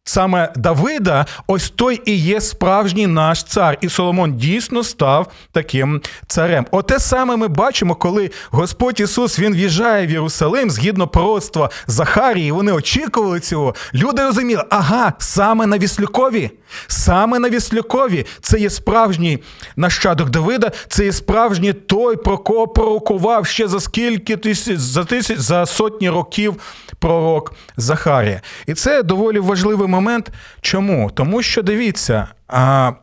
Саме 0.06 0.52
Давида, 0.56 1.26
ось 1.46 1.70
той 1.70 2.02
і 2.04 2.16
є 2.16 2.40
справжній 2.40 3.06
наш 3.06 3.44
цар, 3.44 3.78
і 3.80 3.88
Соломон 3.88 4.36
дійсно 4.36 4.84
став 4.84 5.32
таким 5.52 6.02
царем. 6.26 6.66
Оте 6.70 6.98
саме 6.98 7.36
ми 7.36 7.48
бачимо, 7.48 7.94
коли 7.94 8.30
Господь 8.50 9.00
Ісус 9.00 9.38
він 9.38 9.54
в'їжджає 9.54 10.06
в 10.06 10.10
Єрусалим 10.10 10.70
згідно 10.70 11.08
пророцтва 11.08 11.70
Захарії. 11.86 12.52
Вони 12.52 12.72
очікували 12.72 13.40
цього. 13.40 13.74
Люди 13.94 14.22
розуміли, 14.22 14.64
ага, 14.70 15.12
саме 15.18 15.66
на 15.66 15.78
Віслюкові, 15.78 16.50
саме 16.86 17.38
на 17.38 17.50
Віслюкові. 17.50 18.26
Це 18.40 18.58
є 18.58 18.70
справжній 18.70 19.38
нащадок 19.76 20.30
Давида, 20.30 20.72
це 20.88 21.04
є 21.04 21.12
справжній 21.12 21.72
той, 21.72 22.16
про 22.16 22.38
кого 22.38 22.68
пророкував 22.68 23.46
ще 23.46 23.68
за 23.68 23.80
скільки 23.80 24.36
тисяч 24.36 24.78
за 24.78 25.04
тисяч 25.04 25.38
за 25.38 25.66
сотні 25.66 26.10
років 26.10 26.56
пророк 26.98 27.54
Захарія. 27.76 28.40
І 28.66 28.74
це 28.74 29.02
доволі 29.02 29.38
важливий 29.38 29.88
момент. 29.94 30.30
Чому? 30.60 31.10
Тому 31.14 31.42
що 31.42 31.62
дивіться, 31.62 32.28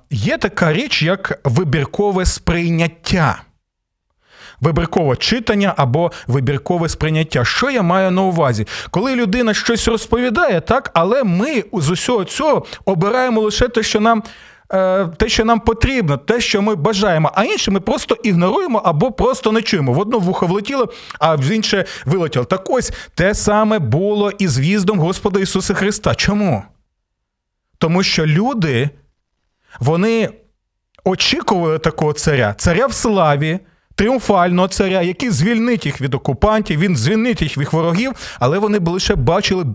є 0.10 0.38
така 0.38 0.74
річ, 0.74 1.03
як 1.03 1.39
вибіркове 1.43 2.25
сприйняття. 2.25 3.41
Вибіркове 4.62 5.15
читання 5.15 5.74
або 5.77 6.12
вибіркове 6.27 6.89
сприйняття. 6.89 7.45
Що 7.45 7.69
я 7.69 7.81
маю 7.81 8.12
на 8.12 8.21
увазі? 8.21 8.67
Коли 8.91 9.15
людина 9.15 9.53
щось 9.53 9.88
розповідає, 9.88 10.62
так, 10.62 10.91
але 10.93 11.24
ми 11.24 11.63
з 11.74 11.89
усього 11.89 12.25
цього 12.25 12.65
обираємо 12.86 13.41
лише 13.41 13.67
те, 13.67 13.83
що 13.83 14.00
нам 14.00 14.24
Е, 14.74 15.07
те, 15.17 15.29
що 15.29 15.45
нам 15.45 15.60
потрібно, 15.60 16.17
те, 16.17 16.41
що 16.41 16.62
ми 16.62 16.75
бажаємо, 16.75 17.31
а 17.36 17.43
інше 17.43 17.71
ми 17.71 17.79
просто 17.79 18.17
ігноруємо 18.24 18.81
або 18.86 19.12
просто 19.12 19.51
не 19.51 19.62
чуємо. 19.62 19.93
В 19.93 20.00
одне 20.00 20.17
вухо 20.17 20.48
влетіло, 20.48 20.89
а 21.19 21.36
в 21.36 21.51
інше 21.51 21.86
вилетіло. 22.05 22.45
Так 22.45 22.69
ось 22.69 22.91
те 23.15 23.36
саме 23.36 23.79
було 23.79 24.31
і 24.31 24.48
з 24.48 24.60
в'їздом 24.60 25.00
Господа 25.00 25.39
Ісуса 25.39 25.74
Христа. 25.74 26.15
Чому? 26.15 26.63
Тому 27.81 28.03
що 28.03 28.25
люди, 28.25 28.89
вони 29.79 30.29
очікували 31.03 31.79
такого 31.79 32.13
царя, 32.13 32.55
царя 32.57 32.88
в 32.88 32.93
славі. 32.93 33.59
Тріумфального 33.95 34.67
царя, 34.67 35.01
який 35.01 35.29
звільнить 35.29 35.85
їх 35.85 36.01
від 36.01 36.13
окупантів, 36.13 36.79
він 36.79 36.97
звільнить 36.97 37.41
їх 37.41 37.57
від 37.57 37.73
ворогів, 37.73 38.13
але 38.39 38.59
вони 38.59 38.79
лише 38.79 39.15
бачили 39.15 39.65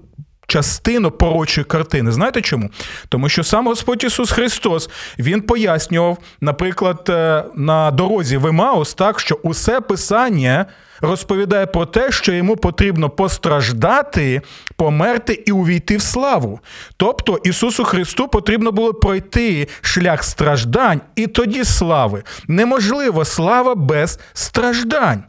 частину 0.46 1.10
порочої 1.10 1.64
картини. 1.64 2.12
Знаєте 2.12 2.42
чому? 2.42 2.70
Тому 3.08 3.28
що 3.28 3.44
сам 3.44 3.66
Господь 3.66 4.04
Ісус 4.04 4.30
Христос 4.30 4.90
Він 5.18 5.42
пояснював, 5.42 6.18
наприклад, 6.40 7.06
е, 7.08 7.44
на 7.54 7.90
дорозі 7.90 8.36
в 8.36 8.46
Емаус, 8.46 8.94
так, 8.94 9.20
що 9.20 9.38
усе 9.42 9.80
Писання 9.80 10.66
розповідає 11.00 11.66
про 11.66 11.86
те, 11.86 12.12
що 12.12 12.32
йому 12.32 12.56
потрібно 12.56 13.10
постраждати, 13.10 14.42
померти 14.76 15.42
і 15.46 15.52
увійти 15.52 15.96
в 15.96 16.02
славу. 16.02 16.60
Тобто 16.96 17.40
Ісусу 17.44 17.84
Христу 17.84 18.28
потрібно 18.28 18.72
було 18.72 18.94
пройти 18.94 19.68
шлях 19.80 20.24
страждань 20.24 21.00
і 21.16 21.26
тоді 21.26 21.64
слави. 21.64 22.22
Неможливо 22.48 23.24
слава 23.24 23.74
без 23.74 24.20
страждань. 24.32 25.22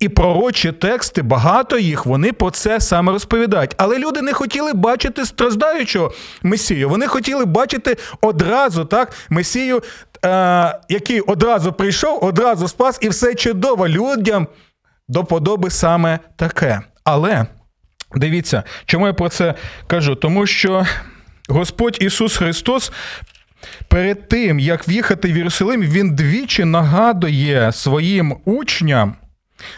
І 0.00 0.08
пророчі 0.08 0.72
тексти, 0.72 1.22
багато 1.22 1.78
їх, 1.78 2.06
вони 2.06 2.32
про 2.32 2.50
це 2.50 2.80
саме 2.80 3.12
розповідають. 3.12 3.74
Але 3.76 3.98
люди 3.98 4.22
не 4.22 4.32
хотіли 4.32 4.72
бачити 4.72 5.26
страждаючого 5.26 6.12
Месію. 6.42 6.88
Вони 6.88 7.06
хотіли 7.06 7.44
бачити 7.44 7.96
одразу 8.20 8.84
так 8.84 9.12
Месію, 9.30 9.82
е, 10.24 10.80
який 10.88 11.20
одразу 11.20 11.72
прийшов, 11.72 12.24
одразу 12.24 12.68
спас, 12.68 12.98
і 13.00 13.08
все 13.08 13.34
чудово. 13.34 13.88
Людям 13.88 14.46
до 15.08 15.24
подоби 15.24 15.70
саме 15.70 16.18
таке. 16.36 16.80
Але 17.04 17.46
дивіться, 18.14 18.62
чому 18.86 19.06
я 19.06 19.12
про 19.12 19.28
це 19.28 19.54
кажу? 19.86 20.14
Тому 20.14 20.46
що 20.46 20.86
Господь 21.48 21.98
Ісус 22.00 22.36
Христос. 22.36 22.92
Перед 23.88 24.28
тим, 24.28 24.58
як 24.60 24.88
в'їхати 24.88 25.32
в 25.32 25.36
Єрусалим, 25.36 25.82
він 25.82 26.14
двічі 26.14 26.64
нагадує 26.64 27.72
своїм 27.72 28.36
учням, 28.44 29.14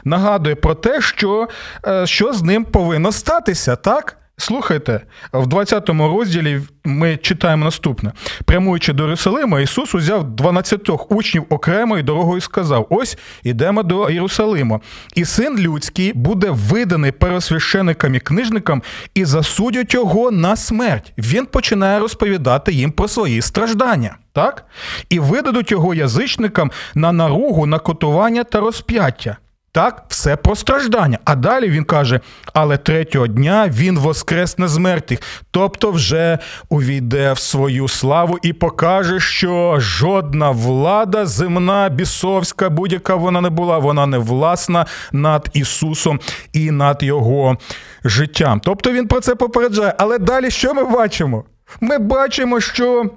нагадує 0.05 0.55
про 0.55 0.75
те, 0.75 1.00
що 1.00 1.49
е, 1.87 2.07
що 2.07 2.33
з 2.33 2.43
ним 2.43 2.64
повинно 2.64 3.12
статися, 3.12 3.76
так? 3.76 4.16
Слухайте, 4.38 5.00
в 5.33 5.47
20 5.47 5.88
розділі 5.88 6.61
ми 6.85 7.16
читаємо 7.16 7.64
наступне: 7.64 8.12
прямуючи 8.45 8.93
до 8.93 9.02
Єрусалима, 9.02 9.61
Ісус 9.61 9.95
узяв 9.95 10.37
12 10.37 10.90
учнів 11.09 11.47
окремою 11.49 12.02
дорогою 12.02 12.40
сказав: 12.40 12.87
Ось 12.90 13.19
ідемо 13.43 13.83
до 13.83 14.11
Єрусалима, 14.11 14.81
і 15.14 15.25
син 15.25 15.59
людський 15.59 16.12
буде 16.14 16.50
виданий 16.50 17.12
пересвященикам 17.12 18.14
і 18.14 18.21
книжникам 18.21 18.83
і 19.14 19.25
засудять 19.25 19.95
його 19.95 20.31
на 20.31 20.57
смерть. 20.57 21.12
Він 21.19 21.47
починає 21.47 21.99
розповідати 21.99 22.73
їм 22.73 22.93
про 22.93 23.09
свої 23.09 23.43
страждання. 23.43 24.16
Так? 24.33 24.64
І 25.09 25.19
видадуть 25.19 25.71
його 25.71 25.95
язичникам 25.95 26.71
на 26.95 27.12
наругу, 27.12 27.66
на 27.66 27.78
котування 27.78 28.45
та 28.45 28.61
розп'яття. 28.61 29.37
Так, 29.76 30.04
все 30.09 30.37
про 30.37 30.56
страждання. 30.56 31.18
А 31.25 31.35
далі 31.35 31.71
він 31.71 31.85
каже: 31.85 32.21
але 32.52 32.76
третього 32.76 33.26
дня 33.26 33.71
він 33.75 33.99
воскресне 33.99 34.68
з 34.68 34.78
мертвих, 34.78 35.18
тобто 35.50 35.90
вже 35.90 36.38
увійде 36.68 37.33
в 37.33 37.38
свою 37.38 37.88
славу 37.88 38.38
і 38.42 38.52
покаже, 38.52 39.21
що 39.21 39.76
жодна 39.78 40.50
влада 40.50 41.26
земна, 41.26 41.88
бісовська, 41.88 42.71
будь-яка 42.71 43.14
вона 43.14 43.40
не 43.40 43.50
була, 43.50 43.78
вона 43.78 44.06
не 44.06 44.18
власна 44.18 44.87
над 45.12 45.49
Ісусом 45.52 46.21
і 46.52 46.71
над 46.71 47.02
Його 47.02 47.56
життям. 48.04 48.61
Тобто 48.64 48.92
він 48.92 49.09
про 49.09 49.21
це 49.21 49.35
попереджає. 49.35 49.95
Але 49.99 50.18
далі 50.18 50.50
що 50.50 50.75
ми 50.75 50.85
бачимо? 50.85 51.45
Ми 51.80 51.99
бачимо, 51.99 52.61
що 52.61 53.11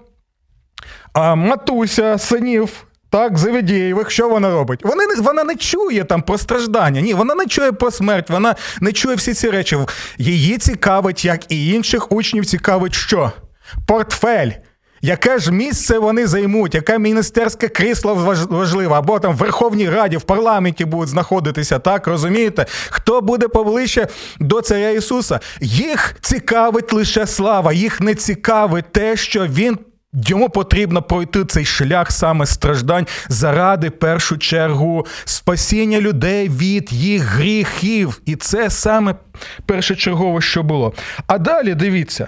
а, 1.14 1.36
матуся 1.36 2.18
синів. 2.18 2.86
Так, 3.10 3.38
Заведєєвих, 3.38 4.12
що 4.12 4.30
вона 4.30 4.52
робить? 4.52 4.80
Вона 4.84 5.06
не 5.06 5.22
вона 5.22 5.44
не 5.44 5.56
чує 5.56 6.04
там 6.04 6.22
про 6.22 6.38
страждання. 6.38 7.02
Ні, 7.02 7.14
вона 7.14 7.36
не 7.36 7.46
чує 7.46 7.72
про 7.72 7.92
смерть, 7.92 8.30
вона 8.30 8.56
не 8.82 8.92
чує 8.92 9.16
всі 9.16 9.34
ці 9.34 9.50
речі. 9.50 9.78
Її 10.18 10.58
цікавить, 10.58 11.26
як 11.26 11.52
і 11.52 11.68
інших 11.74 12.12
учнів, 12.12 12.46
цікавить 12.46 12.94
що? 12.94 13.32
Портфель. 13.88 14.50
Яке 15.02 15.40
ж 15.40 15.52
місце 15.52 16.00
вони 16.00 16.28
займуть, 16.28 16.76
яке 16.76 17.00
міністерське 17.00 17.68
крісло 17.68 18.16
важливе, 18.50 18.96
або 18.96 19.20
там 19.20 19.34
в 19.34 19.38
Верховній 19.38 19.90
Раді, 19.90 20.18
в 20.18 20.22
парламенті 20.22 20.86
будуть 20.86 21.10
знаходитися, 21.10 21.80
так 21.80 22.08
розумієте? 22.08 22.66
Хто 22.90 23.22
буде 23.22 23.48
поближче 23.48 24.08
до 24.40 24.62
царя 24.62 24.90
Ісуса? 24.90 25.40
Їх 25.62 26.16
цікавить 26.22 26.94
лише 26.94 27.28
слава, 27.28 27.74
їх 27.74 28.02
не 28.02 28.16
цікавить 28.16 28.92
те, 28.92 29.18
що 29.18 29.48
він 29.48 29.78
Йому 30.14 30.50
потрібно 30.50 31.02
пройти 31.02 31.46
цей 31.46 31.66
шлях 31.66 32.12
саме 32.12 32.46
страждань 32.46 33.08
заради 33.28 33.90
першу 33.90 34.38
чергу 34.38 35.06
спасіння 35.26 36.02
людей 36.02 36.50
від 36.50 36.94
їх 36.94 37.24
гріхів. 37.24 38.22
І 38.26 38.36
це 38.36 38.70
саме 38.70 39.16
першочергово, 39.66 40.42
що 40.42 40.64
було. 40.64 40.94
А 41.28 41.38
далі 41.38 41.76
дивіться. 41.76 42.28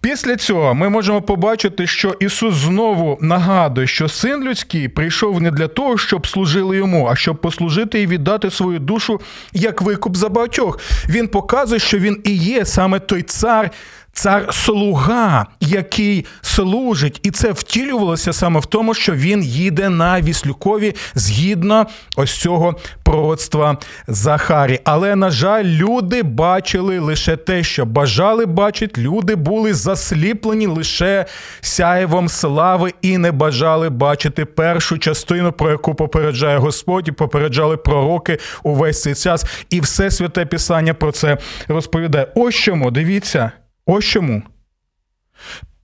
Після 0.00 0.36
цього 0.36 0.74
ми 0.74 0.88
можемо 0.88 1.22
побачити, 1.22 1.86
що 1.86 2.16
Ісус 2.20 2.54
знову 2.54 3.18
нагадує, 3.20 3.86
що 3.86 4.08
син 4.08 4.44
людський 4.44 4.88
прийшов 4.88 5.42
не 5.42 5.50
для 5.50 5.68
того, 5.68 5.98
щоб 5.98 6.26
служили 6.26 6.76
йому, 6.76 7.08
а 7.12 7.16
щоб 7.16 7.40
послужити 7.40 8.02
і 8.02 8.06
віддати 8.06 8.50
свою 8.50 8.78
душу 8.78 9.20
як 9.52 9.82
викуп 9.82 10.16
за 10.16 10.28
багатьох. 10.28 10.80
Він 11.08 11.28
показує, 11.28 11.80
що 11.80 11.98
він 11.98 12.20
і 12.24 12.36
є 12.36 12.64
саме 12.64 12.98
той 12.98 13.22
цар 13.22 13.70
цар 14.14 14.48
слуга, 14.52 15.46
який 15.60 16.26
служить, 16.42 17.20
і 17.22 17.30
це 17.30 17.52
втілювалося 17.52 18.32
саме 18.32 18.60
в 18.60 18.66
тому, 18.66 18.94
що 18.94 19.12
він 19.12 19.42
їде 19.42 19.88
на 19.88 20.20
Віслюкові 20.20 20.94
згідно 21.14 21.86
ось 22.16 22.32
цього 22.32 22.76
пророцтва 23.02 23.76
Захарі. 24.08 24.80
Але, 24.84 25.16
на 25.16 25.30
жаль, 25.30 25.64
люди 25.64 26.22
бачили 26.22 26.98
лише 26.98 27.36
те, 27.36 27.62
що 27.62 27.86
бажали 27.86 28.46
бачити. 28.46 29.00
Люди 29.00 29.34
були 29.34 29.74
засліплені 29.74 30.66
лише 30.66 31.26
сяєвом 31.60 32.28
слави 32.28 32.94
і 33.02 33.18
не 33.18 33.32
бажали 33.32 33.90
бачити 33.90 34.44
першу 34.44 34.98
частину, 34.98 35.52
про 35.52 35.70
яку 35.70 35.94
попереджає 35.94 36.58
Господь, 36.58 37.08
і 37.08 37.12
попереджали 37.12 37.76
пророки 37.76 38.38
увесь 38.62 39.02
цей 39.02 39.14
час. 39.14 39.44
І 39.70 39.80
все 39.80 40.10
святе 40.10 40.46
Писання 40.46 40.94
про 40.94 41.12
це 41.12 41.38
розповідає. 41.68 42.28
Ось 42.34 42.54
чому 42.54 42.90
дивіться. 42.90 43.52
Ось 43.86 44.04
чому. 44.04 44.42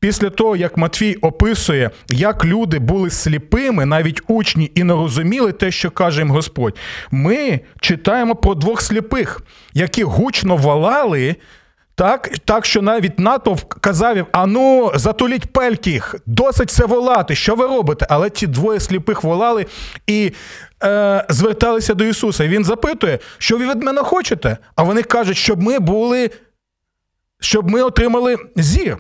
Після 0.01 0.31
того, 0.31 0.57
як 0.57 0.77
Матвій 0.77 1.15
описує, 1.15 1.91
як 2.09 2.45
люди 2.45 2.79
були 2.79 3.11
сліпими, 3.11 3.87
навіть 3.87 4.23
учні, 4.29 4.73
і 4.75 4.85
не 4.85 4.95
розуміли 4.95 5.53
те, 5.53 5.71
що 5.71 5.91
каже 5.91 6.21
їм 6.21 6.31
Господь, 6.31 6.77
ми 7.11 7.61
читаємо 7.81 8.35
про 8.35 8.55
двох 8.55 8.83
сліпих, 8.83 9.41
які 9.75 10.03
гучно 10.03 10.57
валали, 10.57 11.37
так 11.95 12.31
так 12.45 12.67
що 12.67 12.83
навіть 12.83 13.19
натовп 13.19 13.75
казав, 13.81 14.27
а 14.33 14.47
ну, 14.47 14.93
затуліть 14.95 15.53
пельки, 15.53 16.03
досить 16.27 16.71
це 16.71 16.87
волати, 16.87 17.35
що 17.35 17.55
ви 17.55 17.67
робите? 17.67 18.07
Але 18.11 18.31
ті 18.31 18.47
двоє 18.47 18.81
сліпих 18.81 19.25
волали 19.25 19.67
і 20.07 20.33
е, 20.85 21.27
зверталися 21.29 21.95
до 21.95 22.05
Ісуса. 22.05 22.45
І 22.45 22.49
Він 22.49 22.65
запитує, 22.65 23.19
що 23.39 23.59
ви 23.59 23.71
від 23.71 23.83
мене 23.83 24.03
хочете? 24.03 24.57
А 24.77 24.83
вони 24.83 25.03
кажуть, 25.03 25.37
щоб 25.37 25.63
ми 25.63 25.79
були 25.79 26.31
щоб 27.41 27.71
ми 27.71 27.83
отримали 27.83 28.37
зір. 28.57 28.99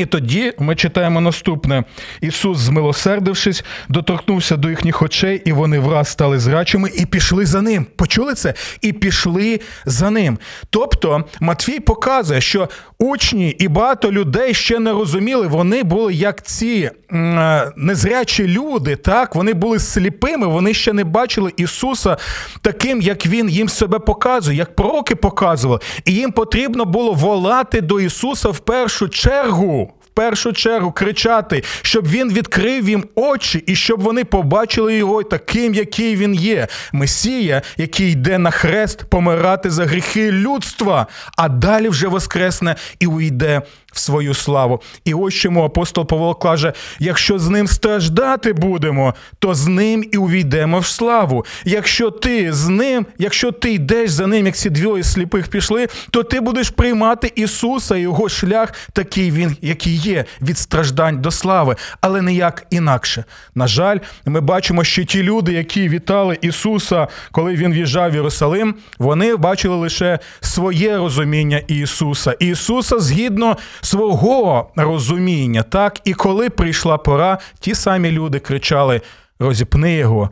І 0.00 0.06
тоді 0.06 0.52
ми 0.58 0.76
читаємо 0.76 1.20
наступне: 1.20 1.84
Ісус, 2.20 2.58
змилосердившись, 2.58 3.64
доторкнувся 3.88 4.56
до 4.56 4.70
їхніх 4.70 5.02
очей, 5.02 5.42
і 5.44 5.52
вони 5.52 5.78
враз 5.78 6.08
стали 6.08 6.38
зрачими 6.38 6.90
і 6.94 7.06
пішли 7.06 7.46
за 7.46 7.62
ним. 7.62 7.86
Почули 7.96 8.34
це? 8.34 8.54
І 8.80 8.92
пішли 8.92 9.60
за 9.86 10.10
ним. 10.10 10.38
Тобто 10.70 11.24
Матвій 11.40 11.80
показує, 11.80 12.40
що 12.40 12.68
учні 12.98 13.50
і 13.50 13.68
багато 13.68 14.12
людей 14.12 14.54
ще 14.54 14.78
не 14.78 14.92
розуміли, 14.92 15.46
вони 15.46 15.82
були 15.82 16.14
як 16.14 16.42
ці 16.42 16.90
е, 17.12 17.72
незрячі 17.76 18.48
люди, 18.48 18.96
так 18.96 19.34
вони 19.34 19.54
були 19.54 19.78
сліпими, 19.78 20.46
вони 20.46 20.74
ще 20.74 20.92
не 20.92 21.04
бачили 21.04 21.52
Ісуса 21.56 22.16
таким, 22.62 23.00
як 23.00 23.26
Він 23.26 23.48
їм 23.48 23.68
себе 23.68 23.98
показує, 23.98 24.56
як 24.58 24.76
пророки 24.76 25.14
показували. 25.14 25.80
І 26.04 26.12
їм 26.12 26.32
потрібно 26.32 26.84
було 26.84 27.12
волати 27.12 27.80
до 27.80 28.00
Ісуса 28.00 28.48
в 28.48 28.58
першу 28.58 29.08
чергу 29.08 29.89
першу 30.20 30.52
чергу 30.52 30.92
кричати, 30.92 31.64
щоб 31.82 32.08
він 32.08 32.32
відкрив 32.32 32.88
їм 32.88 33.04
очі 33.14 33.64
і 33.66 33.76
щоб 33.76 34.00
вони 34.00 34.24
побачили 34.24 34.96
його 34.96 35.22
таким, 35.22 35.74
який 35.74 36.16
він 36.16 36.34
є. 36.34 36.66
Месія, 36.92 37.62
який 37.76 38.12
йде 38.12 38.38
на 38.38 38.50
хрест 38.50 39.04
помирати 39.04 39.70
за 39.70 39.86
гріхи 39.86 40.32
людства, 40.32 41.06
а 41.36 41.48
далі 41.48 41.88
вже 41.88 42.08
воскресне 42.08 42.76
і 42.98 43.06
уйде 43.06 43.62
в 43.92 43.98
свою 43.98 44.34
славу. 44.34 44.80
І 45.04 45.14
ось 45.14 45.34
чому 45.34 45.64
апостол 45.64 46.06
Павло 46.06 46.34
каже: 46.34 46.72
якщо 46.98 47.38
з 47.38 47.48
ним 47.48 47.66
страждати 47.66 48.52
будемо, 48.52 49.14
то 49.38 49.54
з 49.54 49.66
ним 49.66 50.04
і 50.12 50.16
увійдемо 50.16 50.78
в 50.78 50.86
славу. 50.86 51.44
Якщо 51.64 52.10
ти 52.10 52.52
з 52.52 52.68
ним, 52.68 53.06
якщо 53.18 53.52
ти 53.52 53.72
йдеш 53.72 54.10
за 54.10 54.26
ним, 54.26 54.46
як 54.46 54.56
ці 54.56 54.70
двоє 54.70 55.04
сліпих 55.04 55.48
пішли, 55.48 55.88
то 56.10 56.22
ти 56.22 56.40
будеш 56.40 56.70
приймати 56.70 57.32
Ісуса 57.34 57.96
і 57.96 58.00
його 58.00 58.28
шлях, 58.28 58.72
такий 58.92 59.30
він, 59.30 59.56
який 59.62 59.96
є, 59.96 60.24
від 60.42 60.58
страждань 60.58 61.20
до 61.20 61.30
слави, 61.30 61.76
але 62.00 62.22
ніяк 62.22 62.66
інакше. 62.70 63.24
На 63.54 63.66
жаль, 63.66 63.98
ми 64.26 64.40
бачимо, 64.40 64.84
що 64.84 65.04
ті 65.04 65.22
люди, 65.22 65.52
які 65.52 65.88
вітали 65.88 66.38
Ісуса, 66.40 67.08
коли 67.32 67.54
він 67.54 67.72
в'їжджав 67.72 68.10
в 68.10 68.14
Єрусалим, 68.14 68.74
вони 68.98 69.36
бачили 69.36 69.76
лише 69.76 70.18
своє 70.40 70.96
розуміння 70.96 71.58
Ісуса. 71.68 72.36
Ісуса 72.38 72.98
згідно 72.98 73.56
свого 73.80 74.70
розуміння. 74.76 75.62
Так, 75.62 76.00
і 76.04 76.14
коли 76.14 76.50
прийшла 76.50 76.98
пора, 76.98 77.38
ті 77.60 77.74
самі 77.74 78.10
люди 78.10 78.38
кричали: 78.38 79.00
розіпни 79.38 79.94
його, 79.94 80.30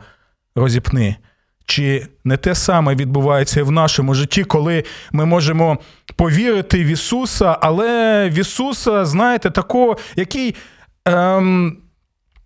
розіпни. 0.55 1.15
Чи 1.65 2.07
не 2.23 2.37
те 2.37 2.55
саме 2.55 2.95
відбувається 2.95 3.59
і 3.59 3.63
в 3.63 3.71
нашому 3.71 4.13
житті, 4.13 4.43
коли 4.43 4.83
ми 5.11 5.25
можемо 5.25 5.77
повірити 6.15 6.83
в 6.83 6.87
Ісуса, 6.87 7.57
але 7.61 8.29
в 8.29 8.33
Ісуса, 8.33 9.05
знаєте, 9.05 9.49
такого, 9.49 9.97
який, 10.15 10.55
ем, 11.05 11.77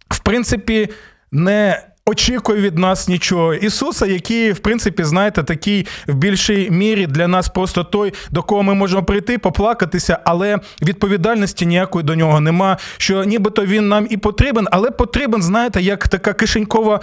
в 0.09 0.19
принципі, 0.19 0.89
не 1.31 1.83
очікує 2.05 2.61
від 2.61 2.77
нас 2.77 3.07
нічого. 3.07 3.53
Ісуса, 3.53 4.05
який, 4.05 4.51
в 4.51 4.59
принципі, 4.59 5.03
знаєте, 5.03 5.43
такий 5.43 5.87
в 6.07 6.13
більшій 6.13 6.69
мірі 6.71 7.07
для 7.07 7.27
нас 7.27 7.49
просто 7.49 7.83
той, 7.83 8.13
до 8.31 8.43
кого 8.43 8.63
ми 8.63 8.73
можемо 8.73 9.03
прийти, 9.03 9.37
поплакатися, 9.37 10.19
але 10.23 10.59
відповідальності 10.81 11.65
ніякої 11.65 12.05
до 12.05 12.15
нього 12.15 12.39
нема. 12.39 12.77
Що 12.97 13.23
нібито 13.23 13.65
він 13.65 13.87
нам 13.87 14.07
і 14.09 14.17
потрібен, 14.17 14.67
але 14.71 14.91
потрібен, 14.91 15.41
знаєте, 15.41 15.81
як 15.81 16.07
така 16.07 16.33
кишенькова, 16.33 16.99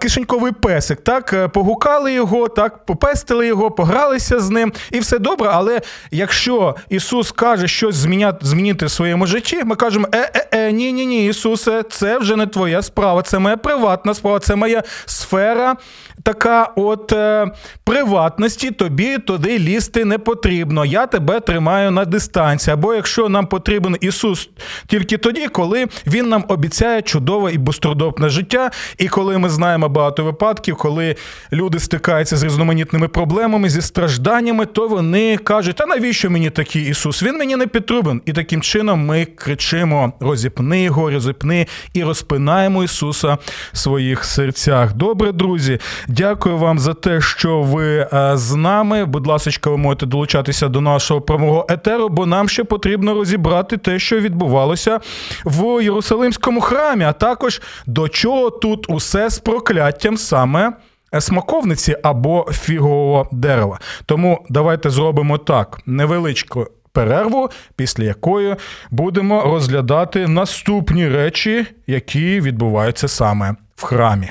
кишеньковий 0.00 0.52
песик. 0.52 1.00
Так, 1.00 1.32
е, 1.32 1.48
погукали 1.48 2.12
його, 2.12 2.48
так, 2.48 2.86
попестили 2.86 3.46
його, 3.46 3.70
погралися 3.70 4.40
з 4.40 4.50
ним, 4.50 4.72
і 4.90 5.00
все 5.00 5.18
добре. 5.18 5.48
Але 5.52 5.80
якщо 6.10 6.76
Ісус 6.88 7.32
каже 7.32 7.68
щось 7.68 7.94
зміняти, 7.94 8.46
змінити 8.46 8.86
в 8.86 8.90
своєму 8.90 9.26
житті, 9.26 9.64
ми 9.64 9.76
кажемо: 9.76 10.06
е-е-е, 10.12 10.72
ні, 10.72 10.92
ні, 10.92 11.06
ні, 11.06 11.26
Ісусе, 11.26 11.82
це 11.90 12.18
вже 12.18 12.36
не 12.36 12.46
твоя 12.46 12.82
справа, 12.82 13.22
це 13.22 13.38
моя 13.38 13.56
приватна 13.56 14.14
справа 14.14 14.31
це 14.38 14.56
моя 14.56 14.82
сфера 15.06 15.76
така 16.22 16.72
от 16.76 17.12
е, 17.12 17.46
приватності, 17.84 18.70
тобі 18.70 19.18
туди 19.18 19.58
лізти 19.58 20.04
не 20.04 20.18
потрібно. 20.18 20.84
Я 20.84 21.06
тебе 21.06 21.40
тримаю 21.40 21.90
на 21.90 22.04
дистанції. 22.04 22.74
Або 22.74 22.94
якщо 22.94 23.28
нам 23.28 23.46
потрібен 23.46 23.96
Ісус 24.00 24.50
тільки 24.86 25.18
тоді, 25.18 25.48
коли 25.48 25.86
Він 26.06 26.28
нам 26.28 26.44
обіцяє 26.48 27.02
чудове 27.02 27.52
і 27.52 27.58
безтрудовне 27.58 28.28
життя, 28.28 28.70
і 28.98 29.08
коли 29.08 29.38
ми 29.38 29.48
знаємо 29.48 29.88
багато 29.88 30.24
випадків, 30.24 30.76
коли 30.76 31.16
люди 31.52 31.78
стикаються 31.80 32.36
з 32.36 32.42
різноманітними 32.42 33.08
проблемами, 33.08 33.68
зі 33.68 33.82
стражданнями, 33.82 34.66
то 34.66 34.88
вони 34.88 35.36
кажуть, 35.36 35.80
а 35.80 35.86
навіщо 35.86 36.30
мені 36.30 36.50
такий 36.50 36.88
Ісус? 36.88 37.22
Він 37.22 37.38
мені 37.38 37.56
не 37.56 37.66
потрібен. 37.66 38.22
І 38.26 38.32
таким 38.32 38.62
чином 38.62 39.06
ми 39.06 39.24
кричимо: 39.24 40.12
розіпни 40.20 40.82
його, 40.82 41.10
розіпни 41.10 41.66
і 41.92 42.04
розпинаємо 42.04 42.84
Ісуса 42.84 43.38
в 43.72 43.78
своїх 43.78 44.24
серцях. 44.24 44.94
Добре, 44.94 45.32
друзі. 45.32 45.78
Дякую 46.08 46.58
вам 46.58 46.78
за 46.78 46.94
те, 46.94 47.20
що 47.20 47.62
ви 47.62 48.08
е, 48.12 48.32
з 48.34 48.54
нами. 48.54 49.04
Будь 49.04 49.26
ласка, 49.26 49.70
ви 49.70 49.76
можете 49.76 50.06
долучатися 50.06 50.68
до 50.68 50.80
нашого 50.80 51.20
прямого 51.20 51.66
етеру, 51.68 52.08
бо 52.08 52.26
нам 52.26 52.48
ще 52.48 52.64
потрібно 52.64 53.14
розібрати 53.14 53.76
те, 53.76 53.98
що 53.98 54.20
відбувалося 54.20 55.00
в 55.44 55.82
Єрусалимському 55.82 56.60
храмі, 56.60 57.04
а 57.04 57.12
також 57.12 57.62
до 57.86 58.08
чого 58.08 58.50
тут 58.50 58.90
усе 58.90 59.30
з 59.30 59.38
прокляттям 59.38 60.16
саме. 60.16 60.72
Смаковниці 61.20 61.96
або 62.02 62.46
фігового 62.52 63.28
дерева. 63.32 63.78
Тому 64.06 64.46
давайте 64.48 64.90
зробимо 64.90 65.38
так: 65.38 65.80
невеличку 65.86 66.66
перерву, 66.92 67.50
після 67.76 68.04
якої 68.04 68.56
будемо 68.90 69.42
розглядати 69.42 70.28
наступні 70.28 71.08
речі, 71.08 71.66
які 71.86 72.40
відбуваються 72.40 73.08
саме 73.08 73.56
в 73.76 73.84
храмі. 73.84 74.30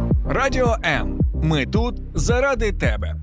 Радіо 0.33 0.75
М. 0.85 1.19
Ми 1.43 1.65
тут 1.65 1.95
заради 2.13 2.71
тебе. 2.71 3.15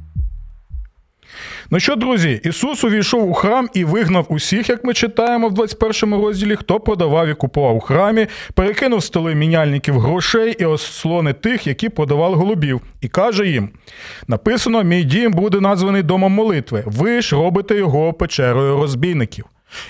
Ну 1.70 1.80
що, 1.80 1.96
друзі, 1.96 2.40
Ісус 2.44 2.84
увійшов 2.84 3.30
у 3.30 3.34
храм 3.34 3.68
і 3.74 3.84
вигнав 3.84 4.26
усіх, 4.28 4.68
як 4.68 4.84
ми 4.84 4.94
читаємо 4.94 5.48
в 5.48 5.54
21 5.54 6.14
розділі, 6.14 6.56
хто 6.56 6.80
продавав 6.80 7.28
і 7.28 7.34
купував 7.34 7.76
у 7.76 7.80
храмі, 7.80 8.26
перекинув 8.54 9.02
столи 9.02 9.34
міняльників 9.34 10.00
грошей 10.00 10.56
і 10.58 10.64
ослони 10.64 11.32
тих, 11.32 11.66
які 11.66 11.88
продавали 11.88 12.36
голубів, 12.36 12.80
і 13.00 13.08
каже 13.08 13.46
їм: 13.46 13.70
написано: 14.26 14.82
Мій 14.82 15.04
дім 15.04 15.32
буде 15.32 15.60
названий 15.60 16.02
домом 16.02 16.32
молитви. 16.32 16.82
Ви 16.86 17.22
ж 17.22 17.36
робите 17.36 17.76
його 17.76 18.12
печерою 18.12 18.76
розбійників. 18.76 19.44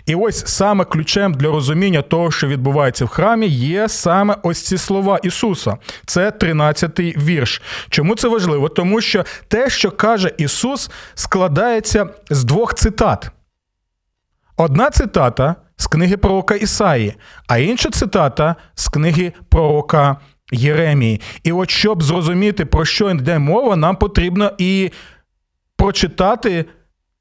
І 0.07 0.15
ось 0.15 0.47
саме 0.47 0.85
ключем 0.85 1.35
для 1.35 1.49
розуміння 1.49 2.03
того, 2.03 2.31
що 2.31 2.47
відбувається 2.47 3.05
в 3.05 3.09
храмі, 3.09 3.47
є 3.47 3.89
саме 3.89 4.37
ось 4.43 4.63
ці 4.63 4.79
слова 4.79 5.19
Ісуса. 5.23 5.77
Це 6.07 6.31
13-й 6.31 7.17
вірш. 7.19 7.63
Чому 7.91 8.15
це 8.15 8.29
важливо? 8.29 8.69
Тому 8.69 9.01
що 9.01 9.25
те, 9.49 9.71
що 9.71 9.91
каже 9.91 10.33
Ісус, 10.39 10.91
складається 11.15 12.07
з 12.31 12.45
двох 12.45 12.75
цитат. 12.75 13.31
Одна 14.57 14.91
цитата 14.91 15.55
з 15.77 15.87
книги 15.87 16.17
пророка 16.17 16.55
Ісаї, 16.55 17.15
а 17.47 17.59
інша 17.59 17.91
цитата 17.91 18.57
з 18.75 18.89
книги 18.89 19.33
пророка 19.49 20.17
Єремії. 20.53 21.21
І 21.43 21.53
от 21.53 21.71
щоб 21.71 22.03
зрозуміти, 22.03 22.65
про 22.65 22.85
що 22.85 23.11
йде 23.11 23.39
мова, 23.39 23.77
нам 23.77 23.97
потрібно 23.97 24.53
і 24.59 24.91
прочитати 25.77 26.65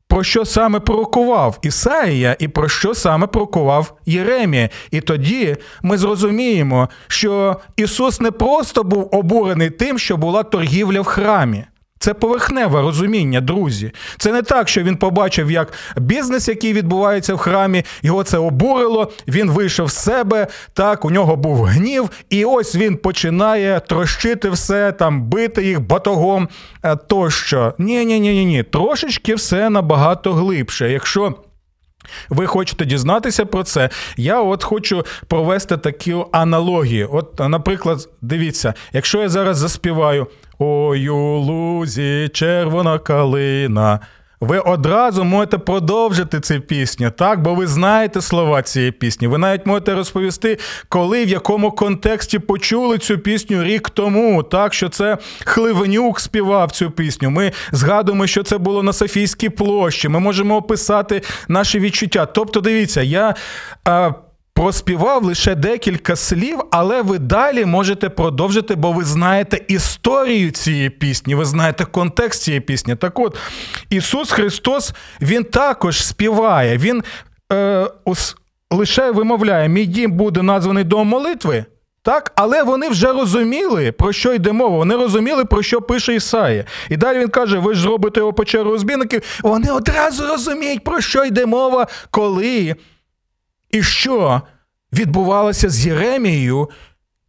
про 0.07 0.23
що 0.23 0.45
саме 0.45 0.79
пророкував 0.79 1.59
Ісаїя 1.61 2.35
і 2.39 2.47
про 2.47 2.69
що 2.69 2.93
саме 2.93 3.27
пророкував 3.27 3.93
Єремія. 4.05 4.69
І 4.91 5.01
тоді 5.01 5.55
ми 5.81 5.97
зрозуміємо, 5.97 6.89
що 7.07 7.55
Ісус 7.75 8.21
не 8.21 8.31
просто 8.31 8.83
був 8.83 9.09
обурений 9.11 9.69
тим, 9.69 9.99
що 9.99 10.17
була 10.17 10.43
торгівля 10.43 11.01
в 11.01 11.05
храмі. 11.05 11.63
Це 11.99 12.13
поверхневе 12.13 12.81
розуміння, 12.81 13.41
друзі. 13.41 13.91
Це 14.17 14.31
не 14.31 14.41
так, 14.41 14.69
що 14.69 14.83
він 14.83 14.97
побачив, 14.97 15.51
як 15.51 15.73
бізнес, 15.97 16.47
який 16.47 16.73
відбувається 16.73 17.33
в 17.33 17.37
храмі, 17.37 17.83
його 18.01 18.23
це 18.23 18.37
обурило. 18.37 19.11
Він 19.27 19.51
вийшов 19.51 19.91
з 19.91 19.97
себе, 19.97 20.47
так, 20.73 21.05
у 21.05 21.11
нього 21.11 21.35
був 21.35 21.63
гнів, 21.63 22.09
і 22.29 22.45
ось 22.45 22.75
він 22.75 22.97
починає 22.97 23.81
трощити 23.87 24.49
все, 24.49 24.91
там, 24.91 25.23
бити 25.23 25.65
їх 25.65 25.81
батогом 25.81 26.49
е, 26.83 26.95
тощо. 26.95 27.73
Ні, 27.77 28.05
ні, 28.05 28.19
ні, 28.19 28.33
ні, 28.33 28.45
ні. 28.45 28.63
Трошечки 28.63 29.35
все 29.35 29.69
набагато 29.69 30.33
глибше. 30.33 30.91
Якщо. 30.91 31.35
Ви 32.29 32.45
хочете 32.45 32.85
дізнатися 32.85 33.45
про 33.45 33.63
це? 33.63 33.89
Я 34.17 34.41
от 34.41 34.63
хочу 34.63 35.05
провести 35.27 35.77
таку 35.77 36.29
аналогію. 36.31 37.09
От, 37.11 37.39
наприклад, 37.39 38.09
дивіться, 38.21 38.73
якщо 38.93 39.21
я 39.21 39.29
зараз 39.29 39.57
заспіваю 39.57 40.27
Ой, 40.59 41.09
у 41.09 41.37
лузі 41.37 42.29
червона 42.33 42.99
калина. 42.99 43.99
Ви 44.39 44.59
одразу 44.59 45.23
можете 45.23 45.57
продовжити 45.57 46.39
цю 46.39 46.61
пісню, 46.61 47.11
так? 47.11 47.41
Бо 47.41 47.55
ви 47.55 47.67
знаєте 47.67 48.21
слова 48.21 48.61
цієї 48.61 48.91
пісні. 48.91 49.27
Ви 49.27 49.37
навіть 49.37 49.65
можете 49.65 49.95
розповісти, 49.95 50.57
коли 50.89 51.25
в 51.25 51.27
якому 51.27 51.71
контексті 51.71 52.39
почули 52.39 52.97
цю 52.97 53.17
пісню 53.17 53.63
рік 53.63 53.89
тому, 53.89 54.43
так 54.43 54.73
що 54.73 54.89
це 54.89 55.17
Хливенюк 55.45 56.19
співав 56.19 56.71
цю 56.71 56.91
пісню. 56.91 57.29
Ми 57.29 57.51
згадуємо, 57.71 58.27
що 58.27 58.43
це 58.43 58.57
було 58.57 58.83
на 58.83 58.93
Софійській 58.93 59.49
площі. 59.49 60.09
Ми 60.09 60.19
можемо 60.19 60.55
описати 60.55 61.21
наші 61.47 61.79
відчуття. 61.79 62.25
Тобто, 62.25 62.61
дивіться, 62.61 63.01
я. 63.01 63.35
А, 63.85 64.11
проспівав 64.57 65.23
лише 65.23 65.55
декілька 65.55 66.15
слів, 66.15 66.59
але 66.71 67.01
ви 67.01 67.19
далі 67.19 67.65
можете 67.65 68.09
продовжити, 68.09 68.75
бо 68.75 68.91
ви 68.91 69.03
знаєте 69.03 69.61
історію 69.67 70.51
цієї 70.51 70.89
пісні, 70.89 71.35
ви 71.35 71.45
знаєте 71.45 71.85
контекст 71.85 72.41
цієї 72.41 72.61
пісні. 72.61 72.95
Так 72.95 73.19
от, 73.19 73.37
Ісус 73.89 74.31
Христос 74.31 74.93
Він 75.21 75.43
також 75.43 76.05
співає, 76.05 76.77
Він 76.77 77.03
е, 77.53 77.87
ос, 78.05 78.35
лише 78.71 79.11
вимовляє, 79.11 79.69
мій 79.69 79.85
дім 79.85 80.11
буде 80.11 80.41
названий 80.41 80.83
дом 80.83 81.07
молитви. 81.07 81.65
Так, 82.01 82.31
але 82.35 82.63
вони 82.63 82.89
вже 82.89 83.13
розуміли, 83.13 83.91
про 83.91 84.13
що 84.13 84.33
йде 84.33 84.51
мова. 84.51 84.77
Вони 84.77 84.95
розуміли, 84.95 85.45
про 85.45 85.63
що 85.63 85.81
пише 85.81 86.15
Ісаїя. 86.15 86.65
І 86.89 86.97
далі 86.97 87.19
він 87.19 87.29
каже: 87.29 87.57
ви 87.57 87.73
ж 87.73 87.81
зробите 87.81 88.19
його 88.19 88.33
печеру 88.33 88.71
розбійників. 88.71 89.21
Вони 89.43 89.71
одразу 89.71 90.27
розуміють, 90.27 90.83
про 90.83 91.01
що 91.01 91.25
йде 91.25 91.45
мова, 91.45 91.87
коли 92.11 92.75
і 93.71 93.83
що 93.83 94.41
відбувалося 94.93 95.69
з 95.69 95.87
Єремією, 95.87 96.69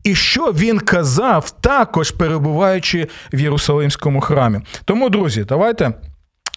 і 0.05 0.15
що 0.15 0.53
він 0.53 0.79
казав, 0.79 1.51
також 1.51 2.11
перебуваючи 2.11 3.09
в 3.33 3.41
Єрусалимському 3.41 4.21
храмі. 4.21 4.61
Тому, 4.85 5.09
друзі, 5.09 5.45
давайте. 5.45 5.93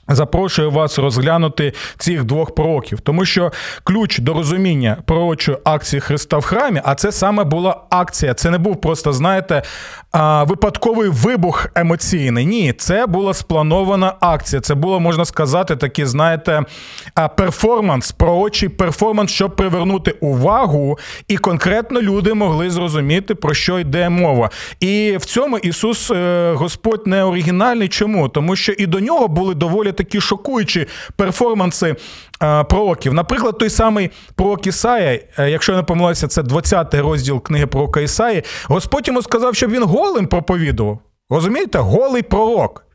Запрошую 0.07 0.71
вас 0.71 0.99
розглянути 0.99 1.73
цих 1.97 2.23
двох 2.23 2.55
пророків, 2.55 2.99
тому 2.99 3.25
що 3.25 3.51
ключ 3.83 4.19
до 4.19 4.33
розуміння 4.33 4.97
пророчої 5.05 5.57
акції 5.63 5.99
Христа 5.99 6.37
в 6.37 6.45
храмі, 6.45 6.81
а 6.85 6.95
це 6.95 7.11
саме 7.11 7.43
була 7.43 7.83
акція. 7.89 8.33
Це 8.33 8.49
не 8.49 8.57
був 8.57 8.81
просто, 8.81 9.13
знаєте, 9.13 9.63
а, 10.11 10.43
випадковий 10.43 11.09
вибух 11.09 11.67
емоційний. 11.75 12.45
Ні, 12.45 12.73
це 12.73 13.07
була 13.07 13.33
спланована 13.33 14.13
акція. 14.19 14.61
Це 14.61 14.75
було, 14.75 14.99
можна 14.99 15.25
сказати, 15.25 15.75
такий, 15.75 16.05
знаєте, 16.05 16.63
перформанс, 17.37 18.11
пророчий 18.11 18.69
перформанс, 18.69 19.31
щоб 19.31 19.55
привернути 19.55 20.11
увагу, 20.11 20.99
і 21.27 21.37
конкретно 21.37 22.01
люди 22.01 22.33
могли 22.33 22.69
зрозуміти, 22.69 23.35
про 23.35 23.53
що 23.53 23.79
йде 23.79 24.09
мова. 24.09 24.49
І 24.79 25.17
в 25.17 25.25
цьому 25.25 25.57
Ісус 25.57 26.11
е, 26.11 26.53
Господь 26.53 27.07
не 27.07 27.23
оригінальний. 27.23 27.87
Чому? 27.87 28.29
Тому 28.29 28.55
що 28.55 28.71
і 28.71 28.85
до 28.85 28.99
нього 28.99 29.27
були 29.27 29.55
доволі 29.55 29.91
такі 29.91 30.21
шокуючі 30.21 30.87
перформанси 31.15 31.95
е, 32.43 32.63
пророків. 32.63 33.13
Наприклад, 33.13 33.57
той 33.57 33.69
самий 33.69 34.09
пророк 34.35 34.67
Ісая, 34.67 35.19
е, 35.39 35.49
якщо 35.49 35.71
я 35.71 35.77
не 35.77 35.83
помилився, 35.83 36.27
це 36.27 36.41
20-й 36.41 36.99
розділ 36.99 37.41
книги 37.41 37.65
пророка 37.65 38.01
Ісаї. 38.01 38.43
Господь 38.63 39.07
йому 39.07 39.21
сказав, 39.21 39.55
щоб 39.55 39.71
він 39.71 39.83
голим 40.01 40.27
проповідував. 40.27 40.99
Розумієте, 41.29 41.79
голий 41.79 42.21
пророк. 42.21 42.85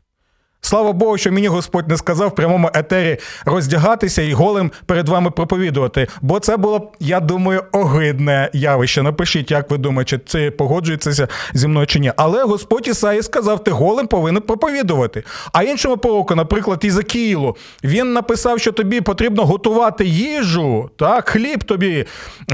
Слава 0.61 0.93
Богу, 0.93 1.17
що 1.17 1.31
мені 1.31 1.47
Господь 1.47 1.87
не 1.87 1.97
сказав 1.97 2.29
в 2.29 2.35
прямому 2.35 2.69
етері 2.73 3.17
роздягатися 3.45 4.21
і 4.21 4.33
голим 4.33 4.71
перед 4.85 5.09
вами 5.09 5.31
проповідувати. 5.31 6.07
Бо 6.21 6.39
це 6.39 6.57
було, 6.57 6.91
я 6.99 7.19
думаю, 7.19 7.63
огидне 7.71 8.49
явище. 8.53 9.03
Напишіть, 9.03 9.51
як 9.51 9.71
ви 9.71 9.77
думаєте, 9.77 10.09
чи 10.09 10.19
це 10.25 10.51
погоджується 10.51 11.27
зі 11.53 11.67
мною 11.67 11.87
чи 11.87 11.99
ні. 11.99 12.11
Але 12.17 12.43
Господь 12.43 12.87
Ісаї 12.87 13.23
сказав, 13.23 13.63
ти 13.63 13.71
голим 13.71 14.07
повинен 14.07 14.41
проповідувати. 14.41 15.23
А 15.53 15.63
іншому 15.63 15.97
пророку, 15.97 16.35
наприклад, 16.35 16.85
Ізакіїлу, 16.85 17.55
він 17.83 18.13
написав, 18.13 18.59
що 18.59 18.71
тобі 18.71 19.01
потрібно 19.01 19.45
готувати 19.45 20.05
їжу, 20.05 20.89
так, 20.97 21.29
хліб 21.29 21.63
тобі 21.63 22.05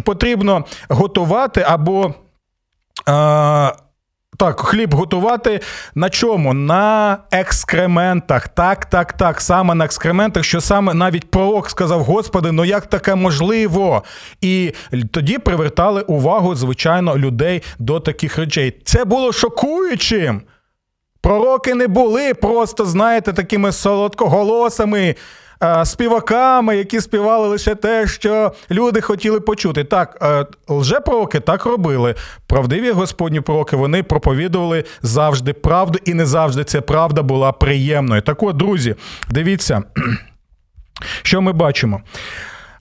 потрібно 0.03 0.65
готувати 0.89 1.65
або. 1.67 2.13
Так, 4.37 4.59
хліб 4.59 4.93
готувати 4.93 5.59
на 5.95 6.09
чому? 6.09 6.53
На 6.53 7.17
екскрементах. 7.31 8.47
Так, 8.47 8.85
так, 8.85 9.13
так. 9.13 9.41
Саме 9.41 9.75
на 9.75 9.85
екскрементах, 9.85 10.43
що 10.43 10.61
саме 10.61 10.93
навіть 10.93 11.31
пророк 11.31 11.69
сказав: 11.69 12.03
Господи, 12.03 12.51
ну 12.51 12.65
як 12.65 12.85
таке 12.85 13.15
можливо? 13.15 14.03
І 14.41 14.73
тоді 15.11 15.37
привертали 15.37 16.01
увагу, 16.01 16.55
звичайно, 16.55 17.17
людей 17.17 17.63
до 17.79 17.99
таких 17.99 18.37
речей. 18.37 18.81
Це 18.85 19.05
було 19.05 19.31
шокуючим. 19.31 20.41
Пророки 21.21 21.73
не 21.73 21.87
були 21.87 22.33
просто, 22.33 22.85
знаєте, 22.85 23.33
такими 23.33 23.71
солодкоголосами. 23.71 25.15
Е, 25.63 25.85
співаками, 25.85 26.77
які 26.77 27.01
співали 27.01 27.47
лише 27.47 27.75
те, 27.75 28.07
що 28.07 28.53
люди 28.71 29.01
хотіли 29.01 29.39
почути. 29.39 29.83
Так, 29.83 30.17
е, 30.21 30.45
лжепророки 30.73 31.39
так 31.39 31.65
робили. 31.65 32.15
Правдиві 32.47 32.91
господні 32.91 33.41
пророки 33.41 33.75
вони 33.75 34.03
проповідували 34.03 34.83
завжди 35.01 35.53
правду, 35.53 35.99
і 36.05 36.13
не 36.13 36.25
завжди 36.25 36.63
ця 36.63 36.81
правда 36.81 37.21
була 37.21 37.51
приємною. 37.51 38.21
Так 38.21 38.43
от, 38.43 38.57
друзі, 38.57 38.95
дивіться, 39.29 39.83
що 41.23 41.41
ми 41.41 41.53
бачимо. 41.53 42.01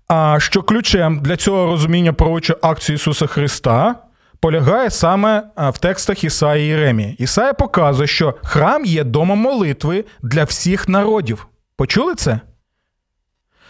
А 0.08 0.40
що 0.40 0.62
ключем 0.62 1.20
для 1.20 1.36
цього 1.36 1.66
розуміння 1.66 2.12
пророчої 2.12 2.58
акції 2.62 2.96
Ісуса 2.96 3.26
Христа 3.26 3.94
полягає 4.40 4.90
саме 4.90 5.42
в 5.56 5.78
текстах 5.78 6.24
Ісаї 6.24 6.66
Єремії. 6.66 7.16
Ісая 7.18 7.52
показує, 7.52 8.06
що 8.06 8.34
храм 8.42 8.84
є 8.84 9.04
домом 9.04 9.38
молитви 9.38 10.04
для 10.22 10.44
всіх 10.44 10.88
народів. 10.88 11.46
Почули 11.76 12.14
це? 12.14 12.40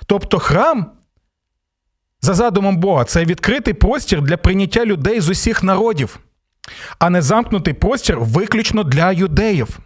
Тобто 0.06 0.38
храм, 0.38 0.90
за 2.20 2.34
задумом 2.34 2.76
Бога, 2.76 3.04
це 3.04 3.24
відкритий 3.24 3.74
простір 3.74 4.22
для 4.22 4.36
прийняття 4.36 4.84
людей 4.84 5.20
з 5.20 5.28
усіх 5.28 5.62
народів, 5.62 6.18
а 6.98 7.10
не 7.10 7.22
замкнутий 7.22 7.74
простір 7.74 8.20
виключно 8.20 8.84
для 8.84 9.12
юдеїв. 9.12 9.78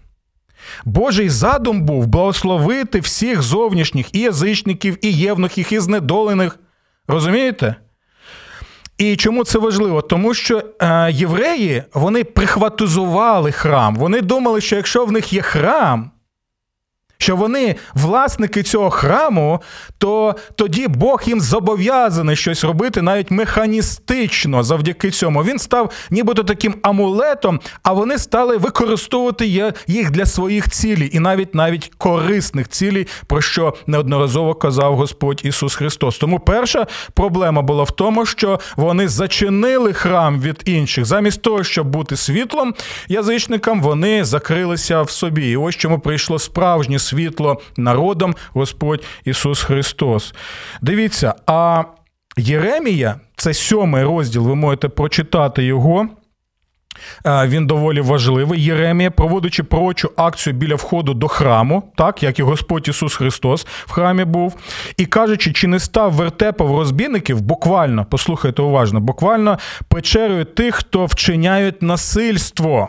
Божий 0.84 1.28
задум 1.28 1.82
був 1.82 2.06
благословити 2.06 3.00
всіх 3.00 3.42
зовнішніх 3.42 4.14
і 4.14 4.20
язичників, 4.20 4.98
і 5.02 5.12
євнухів, 5.12 5.72
і 5.72 5.78
знедолених. 5.78 6.58
Розумієте? 7.08 7.76
І 8.98 9.16
чому 9.16 9.44
це 9.44 9.58
важливо? 9.58 10.02
Тому 10.02 10.34
що 10.34 10.62
е, 10.80 11.12
євреї 11.12 11.82
вони 11.94 12.24
прихватизували 12.24 13.52
храм. 13.52 13.96
Вони 13.96 14.20
думали, 14.20 14.60
що 14.60 14.76
якщо 14.76 15.04
в 15.04 15.12
них 15.12 15.32
є 15.32 15.42
храм, 15.42 16.10
що 17.18 17.36
вони 17.36 17.76
власники 17.94 18.62
цього 18.62 18.90
храму, 18.90 19.62
то 19.98 20.34
тоді 20.54 20.88
Бог 20.88 21.22
їм 21.26 21.40
зобов'язаний 21.40 22.36
щось 22.36 22.64
робити 22.64 23.02
навіть 23.02 23.30
механістично 23.30 24.62
завдяки 24.62 25.10
цьому. 25.10 25.42
Він 25.44 25.58
став 25.58 25.92
нібито 26.10 26.44
таким 26.44 26.74
амулетом, 26.82 27.60
а 27.82 27.92
вони 27.92 28.18
стали 28.18 28.56
використовувати 28.56 29.72
їх 29.86 30.10
для 30.10 30.26
своїх 30.26 30.70
цілей, 30.70 31.10
і 31.16 31.20
навіть 31.20 31.54
навіть 31.54 31.92
корисних 31.98 32.68
цілей, 32.68 33.06
про 33.26 33.40
що 33.40 33.74
неодноразово 33.86 34.54
казав 34.54 34.96
Господь 34.96 35.40
Ісус 35.44 35.74
Христос. 35.74 36.18
Тому 36.18 36.38
перша 36.38 36.86
проблема 37.14 37.62
була 37.62 37.82
в 37.82 37.90
тому, 37.90 38.26
що 38.26 38.60
вони 38.76 39.08
зачинили 39.08 39.92
храм 39.92 40.40
від 40.40 40.62
інших. 40.64 41.04
Замість 41.04 41.42
того, 41.42 41.64
щоб 41.64 41.86
бути 41.86 42.16
світлом 42.16 42.74
язичникам, 43.08 43.82
вони 43.82 44.24
закрилися 44.24 45.02
в 45.02 45.10
собі. 45.10 45.50
І 45.50 45.56
ось 45.56 45.76
чому 45.76 45.98
прийшло 45.98 46.38
справжнє 46.38 46.98
світло 47.06 47.60
народом 47.76 48.34
Господь 48.52 49.04
Ісус 49.24 49.62
Христос. 49.62 50.34
Дивіться, 50.82 51.34
а 51.46 51.84
Єремія, 52.36 53.20
це 53.36 53.54
сьомий 53.54 54.02
розділ, 54.02 54.42
ви 54.42 54.54
можете 54.54 54.88
прочитати 54.88 55.64
його. 55.64 56.08
Він 57.24 57.66
доволі 57.66 58.00
важливий. 58.00 58.62
Єремія, 58.62 59.10
проводячи 59.10 59.62
пророчу 59.62 60.10
акцію 60.16 60.54
біля 60.54 60.74
входу 60.74 61.14
до 61.14 61.28
храму, 61.28 61.92
так 61.96 62.22
як 62.22 62.38
і 62.38 62.42
Господь 62.42 62.88
Ісус 62.88 63.14
Христос 63.14 63.66
в 63.66 63.92
храмі 63.92 64.24
був, 64.24 64.56
і 64.96 65.06
кажучи, 65.06 65.52
чи 65.52 65.66
не 65.66 65.80
став 65.80 66.12
вертепов 66.12 66.78
розбійників, 66.78 67.40
буквально, 67.40 68.06
послухайте 68.10 68.62
уважно, 68.62 69.00
буквально 69.00 69.58
печерою 69.88 70.44
тих, 70.44 70.74
хто 70.74 71.06
вчиняють 71.06 71.82
насильство 71.82 72.88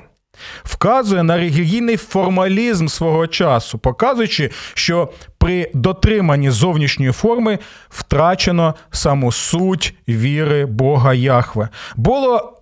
вказує 0.64 1.24
на 1.24 1.38
релігійний 1.38 1.98
формалізм 1.98 2.88
свого 2.88 3.28
часу, 3.28 3.78
показуючи, 3.78 4.52
що 4.74 5.10
при 5.38 5.72
дотриманні 5.74 6.50
зовнішньої 6.50 7.12
форми 7.12 7.60
втрачено 7.90 8.76
саму 8.92 9.32
суть 9.32 9.96
віри 10.08 10.66
Бога 10.66 11.14
Яхве. 11.14 11.70
Було 11.96 12.54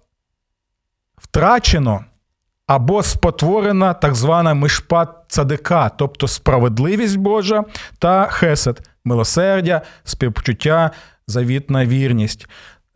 втрачено 1.17 2.05
або 2.67 3.03
спотворена 3.03 3.93
так 3.93 4.15
звана 4.15 4.53
мишпат 4.53 5.09
цадика, 5.27 5.89
тобто 5.89 6.27
справедливість 6.27 7.17
Божа 7.17 7.63
та 7.99 8.25
хесед, 8.25 8.89
милосердя, 9.05 9.81
співчуття, 10.03 10.91
завітна 11.27 11.85
вірність. 11.85 12.47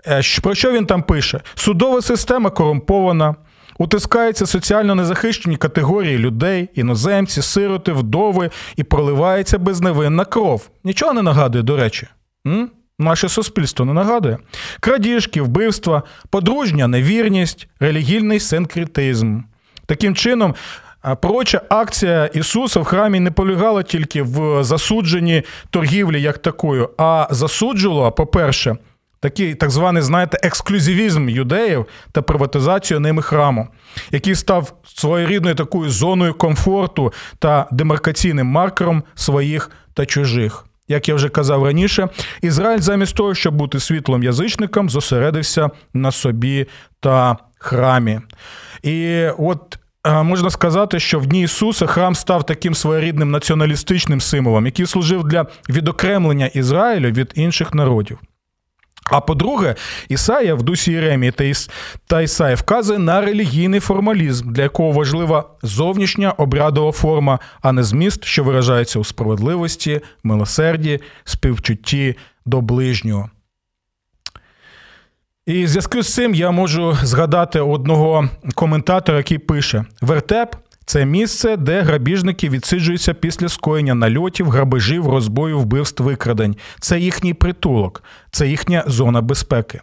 Е, 0.08 0.22
про 0.42 0.56
що 0.56 0.72
він 0.72 0.86
там 0.86 1.04
пише? 1.04 1.42
Судова 1.56 2.02
система 2.02 2.50
корумпована. 2.50 3.36
Утискаються 3.82 4.46
соціально 4.46 4.96
незахищені 4.96 5.58
категорії 5.58 6.18
людей, 6.18 6.70
іноземці, 6.74 7.42
сироти, 7.42 7.92
вдови 7.92 8.50
і 8.76 8.84
проливається 8.84 9.58
безневинна 9.58 10.26
кров. 10.26 10.70
Нічого 10.84 11.14
не 11.14 11.22
нагадує, 11.22 11.64
до 11.64 11.78
речі. 11.78 12.08
М? 12.48 12.70
Наше 13.00 13.30
суспільство 13.30 13.86
не 13.86 13.94
нагадує. 13.94 14.38
Крадіжки, 14.80 15.42
вбивства, 15.42 16.04
подружня 16.30 16.88
невірність, 16.88 17.68
релігійний 17.80 18.40
синкретизм. 18.40 19.40
Таким 19.86 20.16
чином, 20.16 20.56
пророча 21.22 21.62
акція 21.70 22.26
Ісуса 22.26 22.80
в 22.80 22.84
храмі 22.84 23.20
не 23.20 23.32
полягала 23.32 23.84
тільки 23.84 24.22
в 24.22 24.64
засудженні 24.64 25.44
торгівлі 25.70 26.22
як 26.22 26.38
такою, 26.38 26.90
а 26.98 27.28
засуджувала, 27.32 28.12
по-перше, 28.12 28.78
такий 29.20 29.56
так 29.56 29.70
званий, 29.70 30.02
знаєте, 30.02 30.38
ексклюзивізм 30.44 31.30
юдеїв 31.30 31.86
та 32.12 32.22
приватизацію 32.22 33.00
ними 33.00 33.22
храму, 33.22 33.68
який 34.12 34.36
став 34.36 34.74
своєрідною 34.84 35.56
такою 35.56 35.90
зоною 35.90 36.34
комфорту 36.34 37.14
та 37.40 37.68
демаркаційним 37.72 38.48
маркером 38.48 39.04
своїх 39.16 39.72
та 39.94 40.06
чужих. 40.06 40.66
Як 40.88 41.10
я 41.10 41.16
вже 41.16 41.30
казав 41.30 41.64
раніше, 41.64 42.10
Ізраїль 42.42 42.80
замість 42.80 43.16
того, 43.16 43.36
щоб 43.36 43.56
бути 43.56 43.80
світлом 43.80 44.24
язичником, 44.24 44.90
зосередився 44.90 45.70
на 45.94 46.12
собі 46.12 46.68
та 47.00 47.38
храмі. 47.60 48.20
І 48.84 49.28
от 49.38 49.80
е, 50.08 50.24
можна 50.24 50.50
сказати, 50.50 51.00
що 51.00 51.20
в 51.20 51.26
дні 51.26 51.44
Ісуса 51.44 51.86
храм 51.86 52.16
став 52.16 52.46
таким 52.46 52.76
своєрідним 52.76 53.32
націоналістичним 53.32 54.22
символом, 54.22 54.66
який 54.66 54.86
служив 54.86 55.24
для 55.24 55.46
відокремлення 55.70 56.46
Ізраїлю 56.46 57.12
від 57.12 57.32
інших 57.36 57.74
народів. 57.74 58.20
А 59.10 59.20
по-друге, 59.22 59.76
Ісая 60.10 60.56
в 60.56 60.64
дусі 60.64 60.92
Єремії 60.92 61.34
та 62.08 62.22
Ісаї 62.22 62.56
вказує 62.56 63.00
на 63.00 63.22
релігійний 63.22 63.80
формалізм, 63.80 64.52
для 64.52 64.64
якого 64.64 64.92
важлива 64.92 65.44
зовнішня 65.64 66.32
обрядова 66.32 66.92
форма, 66.92 67.40
а 67.62 67.72
не 67.72 67.84
зміст, 67.84 68.26
що 68.26 68.44
виражається 68.44 69.00
у 69.00 69.04
справедливості, 69.04 70.02
милосерді, 70.24 71.00
співчутті 71.24 72.16
до 72.46 72.62
ближнього. 72.62 73.30
І 75.46 75.64
в 75.64 75.68
зв'язку 75.68 76.02
з 76.02 76.14
цим 76.14 76.36
я 76.36 76.52
можу 76.52 76.98
згадати 77.04 77.60
одного 77.60 78.30
коментатора, 78.56 79.18
який 79.18 79.38
пише: 79.38 79.86
Вертеп 80.02 80.56
це 80.90 81.06
місце, 81.06 81.58
де 81.58 81.82
грабіжники 81.82 82.50
відсиджуються 82.50 83.14
після 83.14 83.50
скоєння 83.50 83.96
нальотів, 83.96 84.50
грабежів, 84.50 85.08
розбою, 85.08 85.60
вбивств, 85.60 86.04
викрадень. 86.04 86.56
Це 86.80 87.00
їхній 87.00 87.34
притулок, 87.34 88.04
це 88.32 88.48
їхня 88.48 88.84
зона 88.88 89.22
безпеки. 89.22 89.82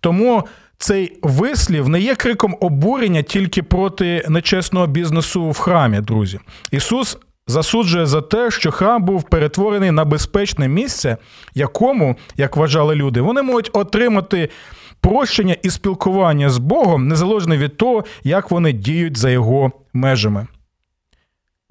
Тому 0.00 0.44
цей 0.78 1.18
вислів 1.22 1.88
не 1.88 2.00
є 2.00 2.14
криком 2.14 2.56
обурення 2.60 3.22
тільки 3.22 3.62
проти 3.62 4.24
нечесного 4.28 4.86
бізнесу 4.86 5.50
в 5.50 5.58
храмі, 5.58 6.00
друзі. 6.00 6.40
Ісус 6.70 7.18
засуджує 7.46 8.06
за 8.06 8.20
те, 8.20 8.50
що 8.50 8.70
храм 8.70 9.04
був 9.04 9.22
перетворений 9.22 9.90
на 9.90 10.04
безпечне 10.04 10.68
місце, 10.68 11.16
якому, 11.54 12.16
як 12.36 12.56
вважали 12.56 12.94
люди, 12.94 13.20
вони 13.20 13.42
можуть 13.42 13.70
отримати 13.72 14.48
прощення 15.00 15.56
і 15.62 15.70
спілкування 15.70 16.50
з 16.50 16.58
Богом 16.58 17.08
незалежно 17.08 17.56
від 17.56 17.76
того, 17.76 18.04
як 18.24 18.50
вони 18.50 18.72
діють 18.72 19.16
за 19.16 19.30
його 19.30 19.72
межами. 19.92 20.46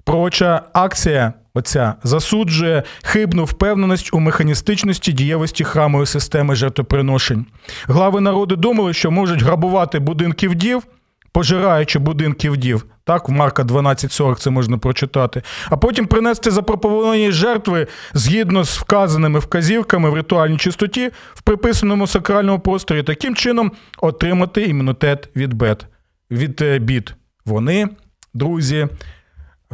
Пророча 0.04 0.62
акція 0.72 1.32
оця 1.54 1.94
засуджує 2.02 2.82
хибну 3.02 3.44
впевненість 3.44 4.14
у 4.14 4.20
механістичності 4.20 5.12
дієвості 5.12 5.64
храмової 5.64 6.06
системи 6.06 6.54
жертвоприношень. 6.54 7.46
Глави 7.86 8.20
народу 8.20 8.56
думали, 8.56 8.92
що 8.92 9.10
можуть 9.10 9.42
грабувати 9.42 9.98
будинки 9.98 10.48
вдів, 10.48 10.82
пожираючи 11.32 11.98
будинки 11.98 12.50
вдів. 12.50 12.86
Так, 13.04 13.28
в 13.28 13.32
Марка 13.32 13.62
12.40 13.62 14.36
це 14.36 14.50
можна 14.50 14.78
прочитати, 14.78 15.42
а 15.70 15.76
потім 15.76 16.06
принести 16.06 16.50
запропоновані 16.50 17.32
жертви 17.32 17.86
згідно 18.14 18.64
з 18.64 18.78
вказаними 18.78 19.38
вказівками 19.38 20.10
в 20.10 20.14
ритуальній 20.14 20.56
чистоті 20.56 21.10
в 21.34 21.42
приписаному 21.42 22.06
сакральному 22.06 22.58
просторі, 22.58 23.02
таким 23.02 23.34
чином 23.34 23.72
отримати 23.98 24.62
імунітет 24.62 25.28
від 25.36 25.54
бед, 25.54 25.86
від 26.30 26.62
е, 26.62 26.78
бід. 26.78 27.14
Вони, 27.44 27.88
друзі, 28.34 28.88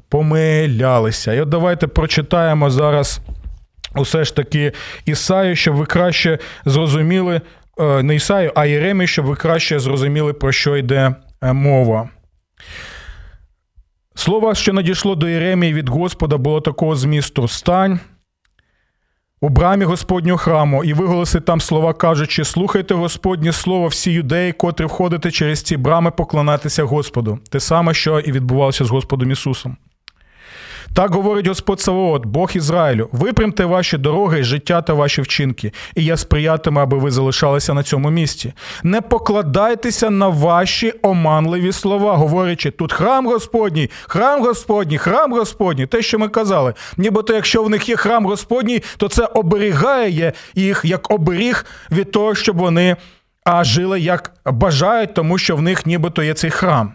помилялися. 0.09 1.33
І 1.33 1.40
от 1.40 1.49
давайте 1.49 1.87
прочитаємо 1.87 2.71
зараз 2.71 3.21
усе 3.95 4.25
ж 4.25 4.37
таки 4.37 4.73
Ісаю, 5.05 5.57
щоб 5.57 5.75
ви 5.75 5.87
краще 5.87 6.38
зрозуміли, 6.64 7.40
е, 7.79 8.03
не 8.03 8.14
Ісаю, 8.14 8.53
а 8.55 8.66
Єремію, 8.66 9.07
щоб 9.07 9.27
ви 9.27 9.37
краще 9.37 9.79
зрозуміли, 9.79 10.33
про 10.33 10.53
що 10.53 10.77
йде 10.77 11.14
мова. 11.42 12.11
Слово, 14.14 14.55
що 14.55 14.72
надійшло 14.72 15.14
до 15.14 15.29
Єремії 15.29 15.75
від 15.75 15.88
Господа, 15.88 16.37
було 16.37 16.61
такого 16.61 16.96
змісту: 16.96 17.49
Стань 17.49 18.01
у 19.40 19.49
брамі 19.49 19.85
Господнього 19.85 20.38
храму 20.38 20.85
і 20.85 20.92
виголоси 20.92 21.40
там 21.40 21.61
слова, 21.61 21.94
кажучи: 21.94 22.44
слухайте 22.44 22.94
Господнє 22.94 23.53
слово, 23.53 23.87
всі 23.87 24.12
юдеї, 24.12 24.53
котрі 24.53 24.85
входите 24.85 25.31
через 25.31 25.62
ці 25.62 25.77
брами, 25.77 26.11
поклонатися 26.11 26.85
Господу. 26.85 27.38
Те 27.51 27.61
саме, 27.61 27.94
що 27.94 28.20
і 28.20 28.33
відбувалося 28.33 28.85
з 28.85 28.90
Господом 28.90 29.31
Ісусом. 29.31 29.77
Так 30.94 31.14
говорить 31.14 31.46
Господь 31.46 31.81
Савоот, 31.81 32.27
Бог 32.27 32.51
Ізраїлю, 32.55 33.09
випрямте 33.12 33.64
ваші 33.64 33.99
дороги, 33.99 34.44
життя 34.44 34.83
та 34.83 34.94
ваші 34.94 35.22
вчинки, 35.22 35.72
і 35.94 36.05
я 36.05 36.16
сприятиму, 36.16 36.81
аби 36.81 36.99
ви 36.99 37.11
залишалися 37.11 37.75
на 37.75 37.83
цьому 37.83 38.11
місці. 38.11 38.53
Не 38.83 39.01
покладайтеся 39.01 40.11
на 40.11 40.29
ваші 40.29 40.94
оманливі 41.03 41.72
слова, 41.72 42.16
говорячи, 42.16 42.70
тут 42.70 42.92
храм 42.92 43.27
Господній, 43.27 43.90
храм 44.03 44.42
Господній, 44.42 44.99
храм 44.99 45.33
Господній. 45.33 45.87
Те, 45.87 46.03
що 46.03 46.18
ми 46.18 46.29
казали. 46.29 46.75
Нібито, 46.96 47.35
якщо 47.35 47.62
в 47.62 47.70
них 47.70 47.88
є 47.88 47.96
храм 47.96 48.27
Господній, 48.27 48.83
то 48.96 49.09
це 49.09 49.25
оберігає 49.25 50.33
їх 50.55 50.81
як 50.85 51.11
оберіг 51.11 51.64
від 51.90 52.11
того, 52.11 52.35
щоб 52.35 52.57
вони 52.57 52.96
а 53.46 53.64
жили 53.64 54.01
як 54.01 54.33
бажають, 54.44 55.14
тому 55.14 55.38
що 55.38 55.57
в 55.57 55.62
них 55.62 55.87
нібито 55.87 56.22
є 56.22 56.35
цей 56.35 56.51
храм. 56.51 56.92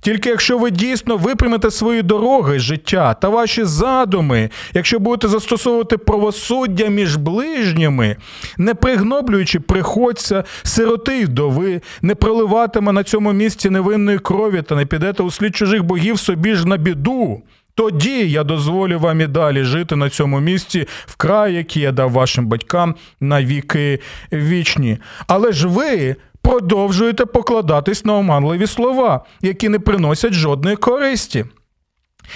Тільки 0.00 0.28
якщо 0.28 0.58
ви 0.58 0.70
дійсно 0.70 1.16
випрямите 1.16 1.70
свої 1.70 2.02
дороги 2.02 2.58
життя 2.58 3.14
та 3.14 3.28
ваші 3.28 3.64
задуми, 3.64 4.50
якщо 4.74 4.98
будете 4.98 5.28
застосовувати 5.28 5.98
правосуддя 5.98 6.86
між 6.86 7.16
ближніми, 7.16 8.16
не 8.58 8.74
пригноблюючи 8.74 9.60
приходця, 9.60 10.44
сироти 10.62 11.18
й 11.18 11.24
вдови, 11.24 11.80
не 12.02 12.14
проливатиме 12.14 12.92
на 12.92 13.04
цьому 13.04 13.32
місці 13.32 13.70
невинної 13.70 14.18
крові 14.18 14.62
та 14.62 14.74
не 14.74 14.86
підете 14.86 15.22
у 15.22 15.30
слід 15.30 15.56
чужих 15.56 15.84
богів 15.84 16.18
собі 16.18 16.54
ж 16.54 16.68
на 16.68 16.76
біду. 16.76 17.42
Тоді 17.74 18.30
я 18.30 18.44
дозволю 18.44 18.98
вам 18.98 19.20
і 19.20 19.26
далі 19.26 19.64
жити 19.64 19.96
на 19.96 20.10
цьому 20.10 20.40
місці 20.40 20.86
в 21.06 21.16
край, 21.16 21.54
який 21.54 21.82
я 21.82 21.92
дав 21.92 22.10
вашим 22.10 22.46
батькам 22.46 22.94
на 23.20 23.42
віки 23.42 24.00
вічні. 24.32 24.98
Але 25.26 25.52
ж 25.52 25.68
ви 25.68 26.16
продовжуєте 26.48 27.26
покладатись 27.26 28.04
на 28.04 28.14
оманливі 28.14 28.66
слова, 28.66 29.24
які 29.40 29.68
не 29.68 29.78
приносять 29.78 30.32
жодної 30.32 30.76
користі. 30.76 31.44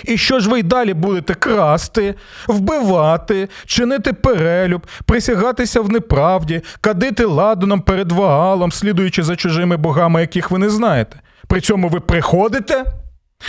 І 0.04 0.16
що 0.16 0.40
ж 0.40 0.50
ви 0.50 0.58
й 0.58 0.62
далі 0.62 0.94
будете 0.94 1.34
красти, 1.34 2.14
вбивати, 2.46 3.48
чинити 3.66 4.12
перелюб, 4.12 4.86
присягатися 5.04 5.80
в 5.80 5.88
неправді, 5.88 6.62
кадити 6.80 7.24
ладаном 7.24 7.80
перед 7.80 8.12
ваалом, 8.12 8.72
слідуючи 8.72 9.22
за 9.22 9.36
чужими 9.36 9.76
богами, 9.76 10.20
яких 10.20 10.50
ви 10.50 10.58
не 10.58 10.70
знаєте. 10.70 11.16
При 11.48 11.60
цьому 11.60 11.88
ви 11.88 12.00
приходите, 12.00 12.84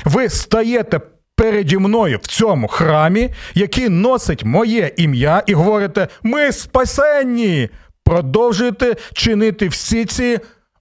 ви 0.05 0.29
стаєте 0.29 0.99
переді 1.35 1.77
мною 1.77 2.19
в 2.21 2.27
цьому 2.27 2.67
храмі, 2.67 3.29
який 3.53 3.89
носить 3.89 4.45
моє 4.45 4.91
ім'я, 4.97 5.43
і 5.47 5.53
говорите: 5.53 6.07
ми 6.23 6.51
спасенні! 6.51 7.69
Продовжуєте 8.03 8.95
чинити 9.13 9.67
всі 9.67 10.05
ці 10.05 10.39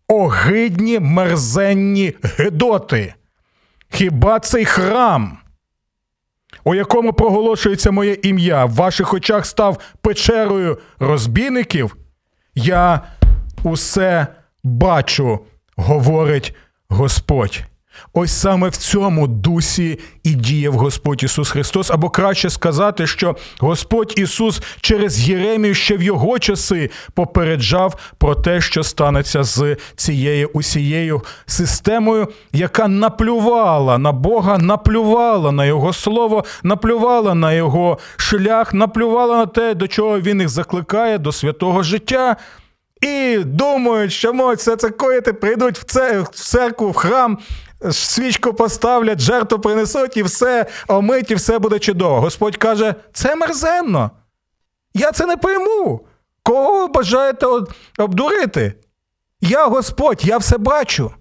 огидні 0.08 0.98
мерзенні 0.98 2.14
гидоти. 2.22 3.14
Хіба 3.90 4.40
цей 4.40 4.64
храм, 4.64 5.38
у 6.64 6.74
якому 6.74 7.12
проголошується 7.12 7.90
моє 7.90 8.16
ім'я, 8.22 8.64
в 8.64 8.74
ваших 8.74 9.14
очах 9.14 9.46
став 9.46 9.78
печерою 10.00 10.78
розбійників? 10.98 11.96
Я 12.54 13.00
усе 13.64 14.26
бачу, 14.64 15.40
говорить 15.76 16.54
Господь. 16.88 17.64
Ось 18.12 18.32
саме 18.32 18.68
в 18.68 18.76
цьому 18.76 19.26
дусі 19.26 19.98
і 20.22 20.34
діяв 20.34 20.72
Господь 20.72 21.22
Ісус 21.22 21.50
Христос, 21.50 21.90
або 21.90 22.10
краще 22.10 22.50
сказати, 22.50 23.06
що 23.06 23.36
Господь 23.60 24.14
Ісус 24.16 24.62
через 24.80 25.28
Єремію 25.28 25.74
ще 25.74 25.96
в 25.96 26.02
його 26.02 26.38
часи 26.38 26.90
попереджав 27.14 27.94
про 28.18 28.34
те, 28.34 28.60
що 28.60 28.82
станеться 28.82 29.42
з 29.42 29.76
цією 29.96 30.50
усією 30.52 31.22
системою, 31.46 32.28
яка 32.52 32.88
наплювала 32.88 33.98
на 33.98 34.12
Бога, 34.12 34.58
наплювала 34.58 35.52
на 35.52 35.64
Його 35.64 35.92
слово, 35.92 36.44
наплювала 36.62 37.34
на 37.34 37.52
Його 37.52 37.98
шлях, 38.16 38.74
наплювала 38.74 39.36
на 39.36 39.46
те, 39.46 39.74
до 39.74 39.88
чого 39.88 40.20
він 40.20 40.40
їх 40.40 40.48
закликає, 40.48 41.18
до 41.18 41.32
святого 41.32 41.82
життя. 41.82 42.36
І 43.02 43.38
думають, 43.44 44.12
що 44.12 44.34
можуть 44.34 44.58
все 44.58 44.76
це 44.76 44.90
коїти, 44.90 45.32
прийдуть 45.32 45.78
в 45.78 46.28
церкву, 46.34 46.90
в 46.90 46.96
храм, 46.96 47.38
свічку 47.90 48.54
поставлять, 48.54 49.20
жертву 49.20 49.58
принесуть, 49.58 50.16
і 50.16 50.22
все 50.22 50.66
омить, 50.88 51.30
і 51.30 51.34
все 51.34 51.58
буде 51.58 51.78
чудово. 51.78 52.20
Господь 52.20 52.56
каже: 52.56 52.94
це 53.12 53.36
мерзенно. 53.36 54.10
Я 54.94 55.12
це 55.12 55.26
не 55.26 55.36
прийму. 55.36 56.00
Кого 56.42 56.80
ви 56.80 56.86
бажаєте 56.86 57.46
обдурити? 57.98 58.74
Я 59.40 59.66
Господь, 59.66 60.24
я 60.24 60.38
все 60.38 60.58
бачу. 60.58 61.12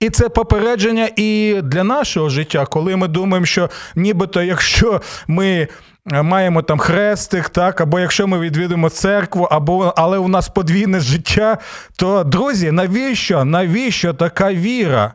І 0.00 0.10
це 0.10 0.28
попередження 0.28 1.08
і 1.16 1.60
для 1.62 1.84
нашого 1.84 2.28
життя, 2.28 2.66
коли 2.66 2.96
ми 2.96 3.08
думаємо, 3.08 3.46
що 3.46 3.70
нібито, 3.94 4.42
якщо 4.42 5.00
ми 5.26 5.68
маємо 6.04 6.62
там 6.62 6.78
хрестик, 6.78 7.48
так, 7.48 7.80
або 7.80 8.00
якщо 8.00 8.26
ми 8.26 8.38
відвідуємо 8.38 8.90
церкву, 8.90 9.48
або 9.50 9.94
але 9.96 10.18
у 10.18 10.28
нас 10.28 10.48
подвійне 10.48 11.00
життя, 11.00 11.58
то 11.96 12.24
друзі, 12.24 12.70
навіщо? 12.70 13.44
Навіщо 13.44 14.14
така 14.14 14.52
віра? 14.52 15.14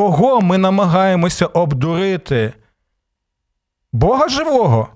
Кого 0.00 0.40
ми 0.40 0.58
намагаємося 0.58 1.46
обдурити? 1.46 2.52
Бога 3.92 4.28
живого. 4.28 4.88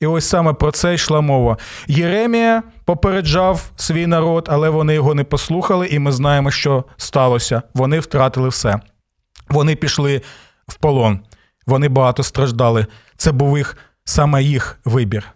І 0.00 0.06
ось 0.06 0.28
саме 0.28 0.52
про 0.52 0.72
це 0.72 0.94
йшла 0.94 1.20
мова. 1.20 1.56
Єремія 1.86 2.62
попереджав 2.84 3.70
свій 3.76 4.06
народ, 4.06 4.48
але 4.50 4.68
вони 4.68 4.94
його 4.94 5.14
не 5.14 5.24
послухали, 5.24 5.86
і 5.86 5.98
ми 5.98 6.12
знаємо, 6.12 6.50
що 6.50 6.84
сталося. 6.96 7.62
Вони 7.74 8.00
втратили 8.00 8.48
все. 8.48 8.80
Вони 9.48 9.76
пішли 9.76 10.22
в 10.68 10.74
полон, 10.74 11.20
вони 11.66 11.88
багато 11.88 12.22
страждали. 12.22 12.86
Це 13.16 13.32
був 13.32 13.58
їх 13.58 13.76
саме 14.04 14.42
їх 14.42 14.80
вибір. 14.84 15.26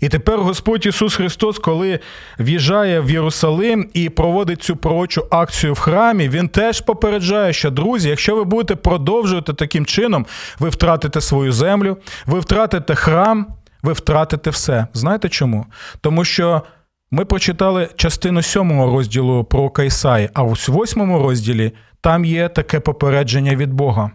І 0.00 0.08
тепер 0.08 0.38
Господь 0.38 0.86
Ісус 0.86 1.14
Христос, 1.14 1.58
коли 1.58 2.00
в'їжджає 2.38 3.00
в 3.00 3.10
Єрусалим 3.10 3.90
і 3.94 4.08
проводить 4.08 4.62
цю 4.62 4.76
пророчу 4.76 5.26
акцію 5.30 5.72
в 5.72 5.78
храмі, 5.78 6.28
Він 6.28 6.48
теж 6.48 6.80
попереджає, 6.80 7.52
що 7.52 7.70
друзі, 7.70 8.08
якщо 8.08 8.36
ви 8.36 8.44
будете 8.44 8.76
продовжувати 8.76 9.52
таким 9.52 9.86
чином, 9.86 10.26
ви 10.58 10.68
втратите 10.68 11.20
свою 11.20 11.52
землю, 11.52 11.96
ви 12.26 12.40
втратите 12.40 12.94
храм, 12.94 13.46
ви 13.82 13.92
втратите 13.92 14.50
все. 14.50 14.86
Знаєте 14.92 15.28
чому? 15.28 15.66
Тому 16.00 16.24
що 16.24 16.62
Ми 17.10 17.24
прочитали 17.24 17.88
частину 17.96 18.42
сьомого 18.42 18.96
розділу 18.96 19.44
про 19.44 19.70
Кайсаї, 19.70 20.30
а 20.34 20.42
у 20.42 20.54
восьмому 20.68 21.18
розділі 21.18 21.72
там 22.00 22.24
є 22.24 22.48
таке 22.48 22.80
попередження 22.80 23.56
від 23.56 23.72
Бога. 23.72 24.10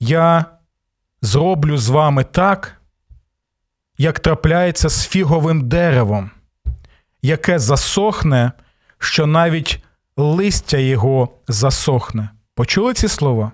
Я 0.00 0.44
зроблю 1.22 1.76
з 1.76 1.88
вами 1.88 2.24
так, 2.24 2.79
як 4.00 4.20
трапляється 4.20 4.88
з 4.88 5.06
фіговим 5.06 5.68
деревом, 5.68 6.30
яке 7.22 7.58
засохне, 7.58 8.52
що 8.98 9.26
навіть 9.26 9.82
листя 10.16 10.78
його 10.78 11.28
засохне. 11.48 12.28
Почули 12.54 12.94
ці 12.94 13.08
слова? 13.08 13.52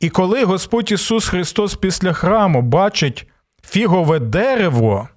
І 0.00 0.08
коли 0.08 0.44
Господь 0.44 0.92
Ісус 0.92 1.28
Христос 1.28 1.74
після 1.74 2.12
храму 2.12 2.62
бачить 2.62 3.26
фігове 3.66 4.18
дерево, 4.18 5.08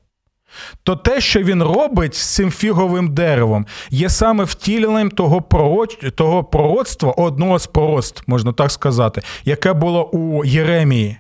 то 0.84 0.96
те, 0.96 1.22
що 1.22 1.44
він 1.44 1.64
робить 1.64 2.16
з 2.16 2.36
цим 2.36 2.52
фіговим 2.52 3.14
деревом, 3.14 3.66
є 3.90 4.10
саме 4.10 4.44
втіленням 4.44 5.10
того 5.10 5.42
пророч... 5.42 5.98
того 6.16 6.44
пророцтва, 6.44 7.12
одного 7.12 7.60
з 7.60 7.68
пророцтв, 7.68 8.24
можна 8.28 8.54
так 8.54 8.72
сказати, 8.72 9.22
яке 9.46 9.74
було 9.74 10.10
у 10.10 10.46
Єремії. 10.46 11.18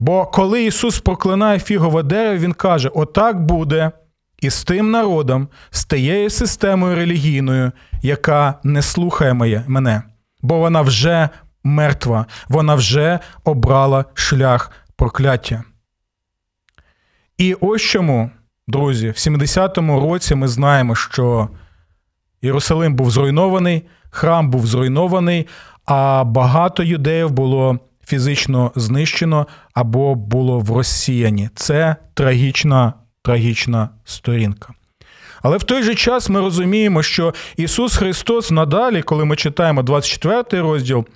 Бо 0.00 0.26
коли 0.26 0.64
Ісус 0.64 1.00
проклинає 1.00 1.58
фігове 1.58 2.02
дерево, 2.02 2.38
Він 2.38 2.52
каже: 2.52 2.88
отак 2.94 3.44
буде 3.44 3.92
і 4.40 4.50
з 4.50 4.64
тим 4.64 4.90
народом, 4.90 5.48
з 5.70 5.84
тією 5.84 6.30
системою 6.30 6.96
релігійною, 6.96 7.72
яка 8.02 8.54
не 8.62 8.82
слухає 8.82 9.64
мене, 9.66 10.02
бо 10.42 10.58
вона 10.58 10.80
вже 10.80 11.28
мертва, 11.64 12.26
вона 12.48 12.74
вже 12.74 13.18
обрала 13.44 14.04
шлях 14.14 14.70
прокляття. 14.96 15.64
І 17.38 17.54
ось 17.54 17.82
чому, 17.82 18.30
друзі, 18.68 19.08
в 19.08 19.12
70-му 19.12 20.00
році 20.00 20.34
ми 20.34 20.48
знаємо, 20.48 20.94
що 20.94 21.48
Єрусалим 22.42 22.94
був 22.94 23.10
зруйнований, 23.10 23.86
храм 24.10 24.50
був 24.50 24.66
зруйнований, 24.66 25.46
а 25.84 26.24
багато 26.24 26.82
юдеїв 26.82 27.30
було 27.30 27.78
фізично 28.06 28.72
знищено 28.76 29.46
або 29.74 30.14
було 30.14 30.58
в 30.58 30.70
розсіяні. 30.70 31.50
Це 31.54 31.96
трагічна, 32.14 32.92
трагічна 33.22 33.88
сторінка. 34.04 34.72
Але 35.42 35.56
в 35.56 35.62
той 35.62 35.82
же 35.82 35.94
час 35.94 36.28
ми 36.28 36.40
розуміємо, 36.40 37.02
що 37.02 37.34
Ісус 37.56 37.96
Христос 37.96 38.50
надалі, 38.50 39.02
коли 39.02 39.24
ми 39.24 39.36
читаємо 39.36 39.82
24 39.82 40.62
розділ. 40.62 41.06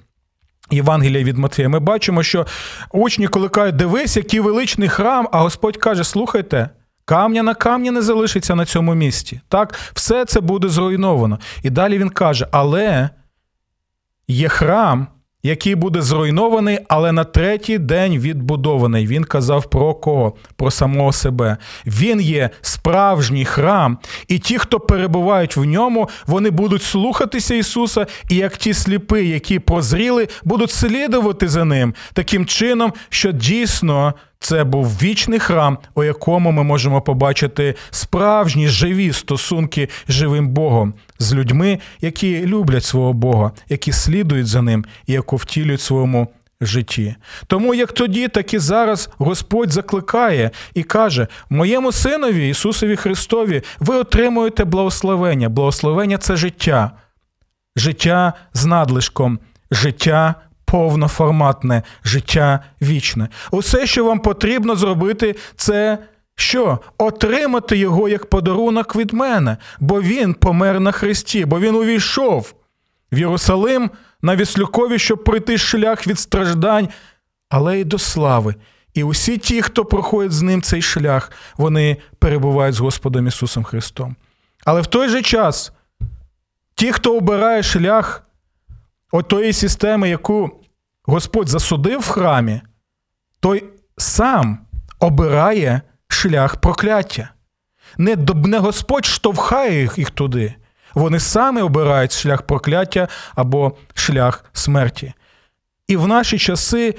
Євангелія 0.70 1.24
від 1.24 1.38
Матфея, 1.38 1.68
ми 1.68 1.78
бачимо, 1.78 2.22
що 2.22 2.47
учні, 2.93 3.28
коли 3.28 3.72
дивись, 3.72 4.16
який 4.16 4.41
величний 4.41 4.88
храм, 4.88 5.28
а 5.32 5.41
Господь 5.41 5.76
каже: 5.76 6.05
слухайте, 6.05 6.70
камня 7.05 7.43
на 7.43 7.55
камні 7.55 7.91
не 7.91 8.03
залишиться 8.03 8.55
на 8.55 8.64
цьому 8.64 8.95
місці. 8.95 9.41
Так, 9.49 9.74
все 9.95 10.24
це 10.24 10.41
буде 10.41 10.68
зруйновано. 10.68 11.38
І 11.62 11.70
далі 11.70 11.99
він 11.99 12.11
каже: 12.11 12.47
але 12.51 13.11
є 14.28 14.49
храм, 14.49 15.07
який 15.43 15.74
буде 15.74 16.03
зруйнований, 16.03 16.78
але 16.88 17.12
на 17.12 17.24
третій 17.24 17.78
день 17.78 18.18
відбудований. 18.18 19.07
Він 19.07 19.24
казав 19.24 19.70
про 19.70 19.95
кого? 19.95 20.34
Про 20.57 20.70
самого 20.70 21.12
себе. 21.12 21.57
Він 21.86 22.20
є 22.20 22.51
справжній 22.61 23.45
храм, 23.45 23.99
і 24.28 24.38
ті, 24.38 24.59
хто 24.59 24.80
перебувають 24.80 25.57
в 25.57 25.64
ньому, 25.64 26.09
вони 26.26 26.51
будуть 26.51 26.82
слухатися 26.82 27.55
Ісуса, 27.55 28.07
і 28.28 28.36
як 28.36 28.57
ті 28.57 28.74
сліпи, 28.74 29.24
які 29.24 29.59
прозріли, 29.59 30.28
будуть 30.45 30.70
слідувати 30.70 31.49
за 31.49 31.64
ним 31.64 31.95
таким 32.12 32.47
чином, 32.47 32.93
що 33.09 33.32
дійсно. 33.32 34.14
Це 34.41 34.64
був 34.64 34.86
вічний 35.03 35.38
храм, 35.38 35.78
у 35.95 36.05
якому 36.05 36.53
ми 36.53 36.62
можемо 36.62 37.01
побачити 37.01 37.74
справжні 37.91 38.68
живі 38.68 39.12
стосунки 39.12 39.88
з 40.09 40.12
живим 40.12 40.49
Богом, 40.49 40.95
з 41.18 41.34
людьми, 41.34 41.78
які 42.01 42.47
люблять 42.47 42.84
свого 42.84 43.12
Бога, 43.12 43.53
які 43.68 43.93
слідують 43.93 44.47
за 44.47 44.62
ним 44.62 44.84
і 45.07 45.12
яку 45.12 45.36
втілюють 45.36 45.80
своєму 45.80 46.28
житті. 46.61 47.16
Тому 47.47 47.74
як 47.74 47.93
тоді, 47.93 48.28
так 48.28 48.55
і 48.55 48.59
зараз 48.59 49.11
Господь 49.18 49.72
закликає 49.72 50.51
і 50.74 50.82
каже: 50.82 51.26
моєму 51.51 51.93
синові 51.93 52.49
Ісусові 52.49 52.97
Христові, 52.97 53.62
ви 53.78 53.97
отримуєте 53.97 54.64
благословення. 54.64 55.49
Благословення 55.49 56.18
це 56.18 56.36
життя, 56.36 56.91
життя 57.76 58.32
з 58.53 58.66
надлишком, 58.66 59.38
життя 59.70 60.34
повноформатне 60.71 61.83
життя 62.05 62.61
вічне. 62.83 63.29
Усе, 63.51 63.87
що 63.87 64.05
вам 64.05 64.18
потрібно 64.18 64.77
зробити, 64.77 65.37
це 65.57 65.99
що? 66.35 66.79
Отримати 66.99 67.77
його 67.77 68.09
як 68.09 68.27
подарунок 68.27 68.97
від 68.97 69.12
мене, 69.12 69.57
бо 69.81 70.03
він 70.03 70.35
помер 70.35 70.81
на 70.81 70.93
Христі, 70.93 71.45
бо 71.45 71.61
він 71.61 71.75
увійшов 71.75 72.55
в 73.12 73.18
Єрусалим 73.18 73.91
на 74.23 74.37
Віслюкові, 74.37 74.99
щоб 74.99 75.25
пройти 75.25 75.59
шлях 75.59 76.07
від 76.07 76.18
страждань, 76.18 76.89
але 77.49 77.81
й 77.81 77.85
до 77.85 77.99
слави. 77.99 78.55
І 78.95 79.03
усі 79.05 79.39
ті, 79.39 79.62
хто 79.62 79.85
проходить 79.85 80.33
з 80.33 80.43
ним 80.43 80.62
цей 80.62 80.83
шлях, 80.83 81.33
вони 81.57 81.97
перебувають 82.18 82.75
з 82.75 82.81
Господом 82.81 83.27
Ісусом 83.27 83.64
Христом. 83.64 84.16
Але 84.64 84.81
в 84.81 84.87
той 84.87 85.09
же 85.09 85.23
час 85.23 85.73
ті, 86.75 86.93
хто 86.93 87.16
обирає 87.16 87.62
шлях 87.62 88.23
отої 89.12 89.53
системи, 89.53 90.09
яку 90.09 90.59
Господь 91.11 91.48
засудив 91.48 92.00
в 92.00 92.08
храмі, 92.08 92.61
той 93.40 93.64
сам 93.96 94.58
обирає 94.98 95.80
шлях 96.08 96.56
прокляття. 96.56 97.30
Не, 97.98 98.16
не 98.44 98.58
Господь 98.58 99.04
штовхає 99.04 99.80
їх, 99.80 99.98
їх 99.98 100.11
туди. 100.11 100.54
Вони 100.94 101.20
самі 101.20 101.61
обирають 101.61 102.12
шлях 102.12 102.42
прокляття 102.42 103.08
або 103.34 103.76
шлях 103.94 104.44
смерті. 104.52 105.12
І 105.88 105.96
в 105.96 106.08
наші 106.08 106.38
часи 106.38 106.94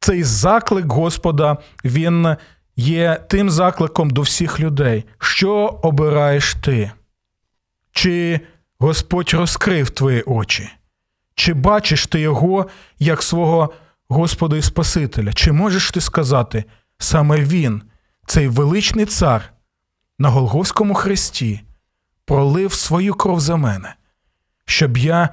цей 0.00 0.22
заклик 0.22 0.86
Господа, 0.86 1.56
він 1.84 2.36
є 2.76 3.20
тим 3.28 3.50
закликом 3.50 4.10
до 4.10 4.22
всіх 4.22 4.60
людей. 4.60 5.04
Що 5.18 5.80
обираєш 5.82 6.54
ти? 6.54 6.90
Чи 7.92 8.40
Господь 8.78 9.34
розкрив 9.34 9.90
твої 9.90 10.22
очі? 10.22 10.70
Чи 11.34 11.54
бачиш 11.54 12.06
ти 12.06 12.20
його 12.20 12.66
як 12.98 13.22
свого 13.22 13.72
Господа 14.08 14.56
і 14.56 14.62
Спасителя? 14.62 15.32
Чи 15.32 15.52
можеш 15.52 15.90
ти 15.90 16.00
сказати, 16.00 16.64
саме 16.98 17.40
Він, 17.40 17.82
цей 18.26 18.48
величний 18.48 19.06
цар 19.06 19.52
на 20.18 20.28
Голговському 20.28 20.94
хресті, 20.94 21.60
пролив 22.24 22.72
свою 22.72 23.14
кров 23.14 23.40
за 23.40 23.56
мене, 23.56 23.94
щоб 24.64 24.96
я 24.96 25.28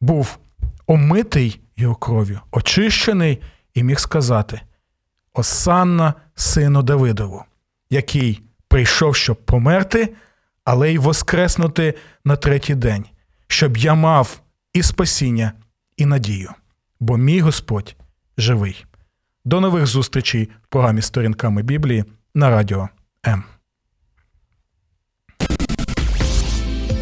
був 0.00 0.38
омитий 0.86 1.60
його 1.76 1.94
кров'ю, 1.94 2.40
очищений 2.50 3.42
і 3.74 3.82
міг 3.82 3.98
сказати: 3.98 4.60
Осанна, 5.32 6.14
сину 6.34 6.82
Давидову, 6.82 7.44
який 7.90 8.42
прийшов, 8.68 9.16
щоб 9.16 9.36
померти, 9.36 10.14
але 10.64 10.92
й 10.92 10.98
воскреснути 10.98 11.94
на 12.24 12.36
третій 12.36 12.74
день, 12.74 13.04
щоб 13.46 13.76
я 13.76 13.94
мав 13.94 14.40
і 14.76 14.82
спасіння, 14.82 15.52
і 15.96 16.06
надію, 16.06 16.50
бо 17.00 17.16
мій 17.16 17.40
Господь 17.40 17.96
живий. 18.38 18.84
До 19.44 19.60
нових 19.60 19.86
зустрічей 19.86 20.48
в 20.64 20.68
програмі 20.68 21.02
Сторінками 21.02 21.62
Біблії 21.62 22.04
на 22.34 22.50
радіо 22.50 22.88
М. 23.26 23.44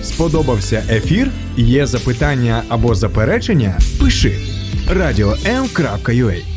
Сподобався 0.03 0.85
ефір? 0.89 1.31
Є 1.57 1.87
запитання 1.87 2.65
або 2.69 2.95
заперечення? 2.95 3.79
Пиши 4.01 4.39
радіом.ua 4.91 6.54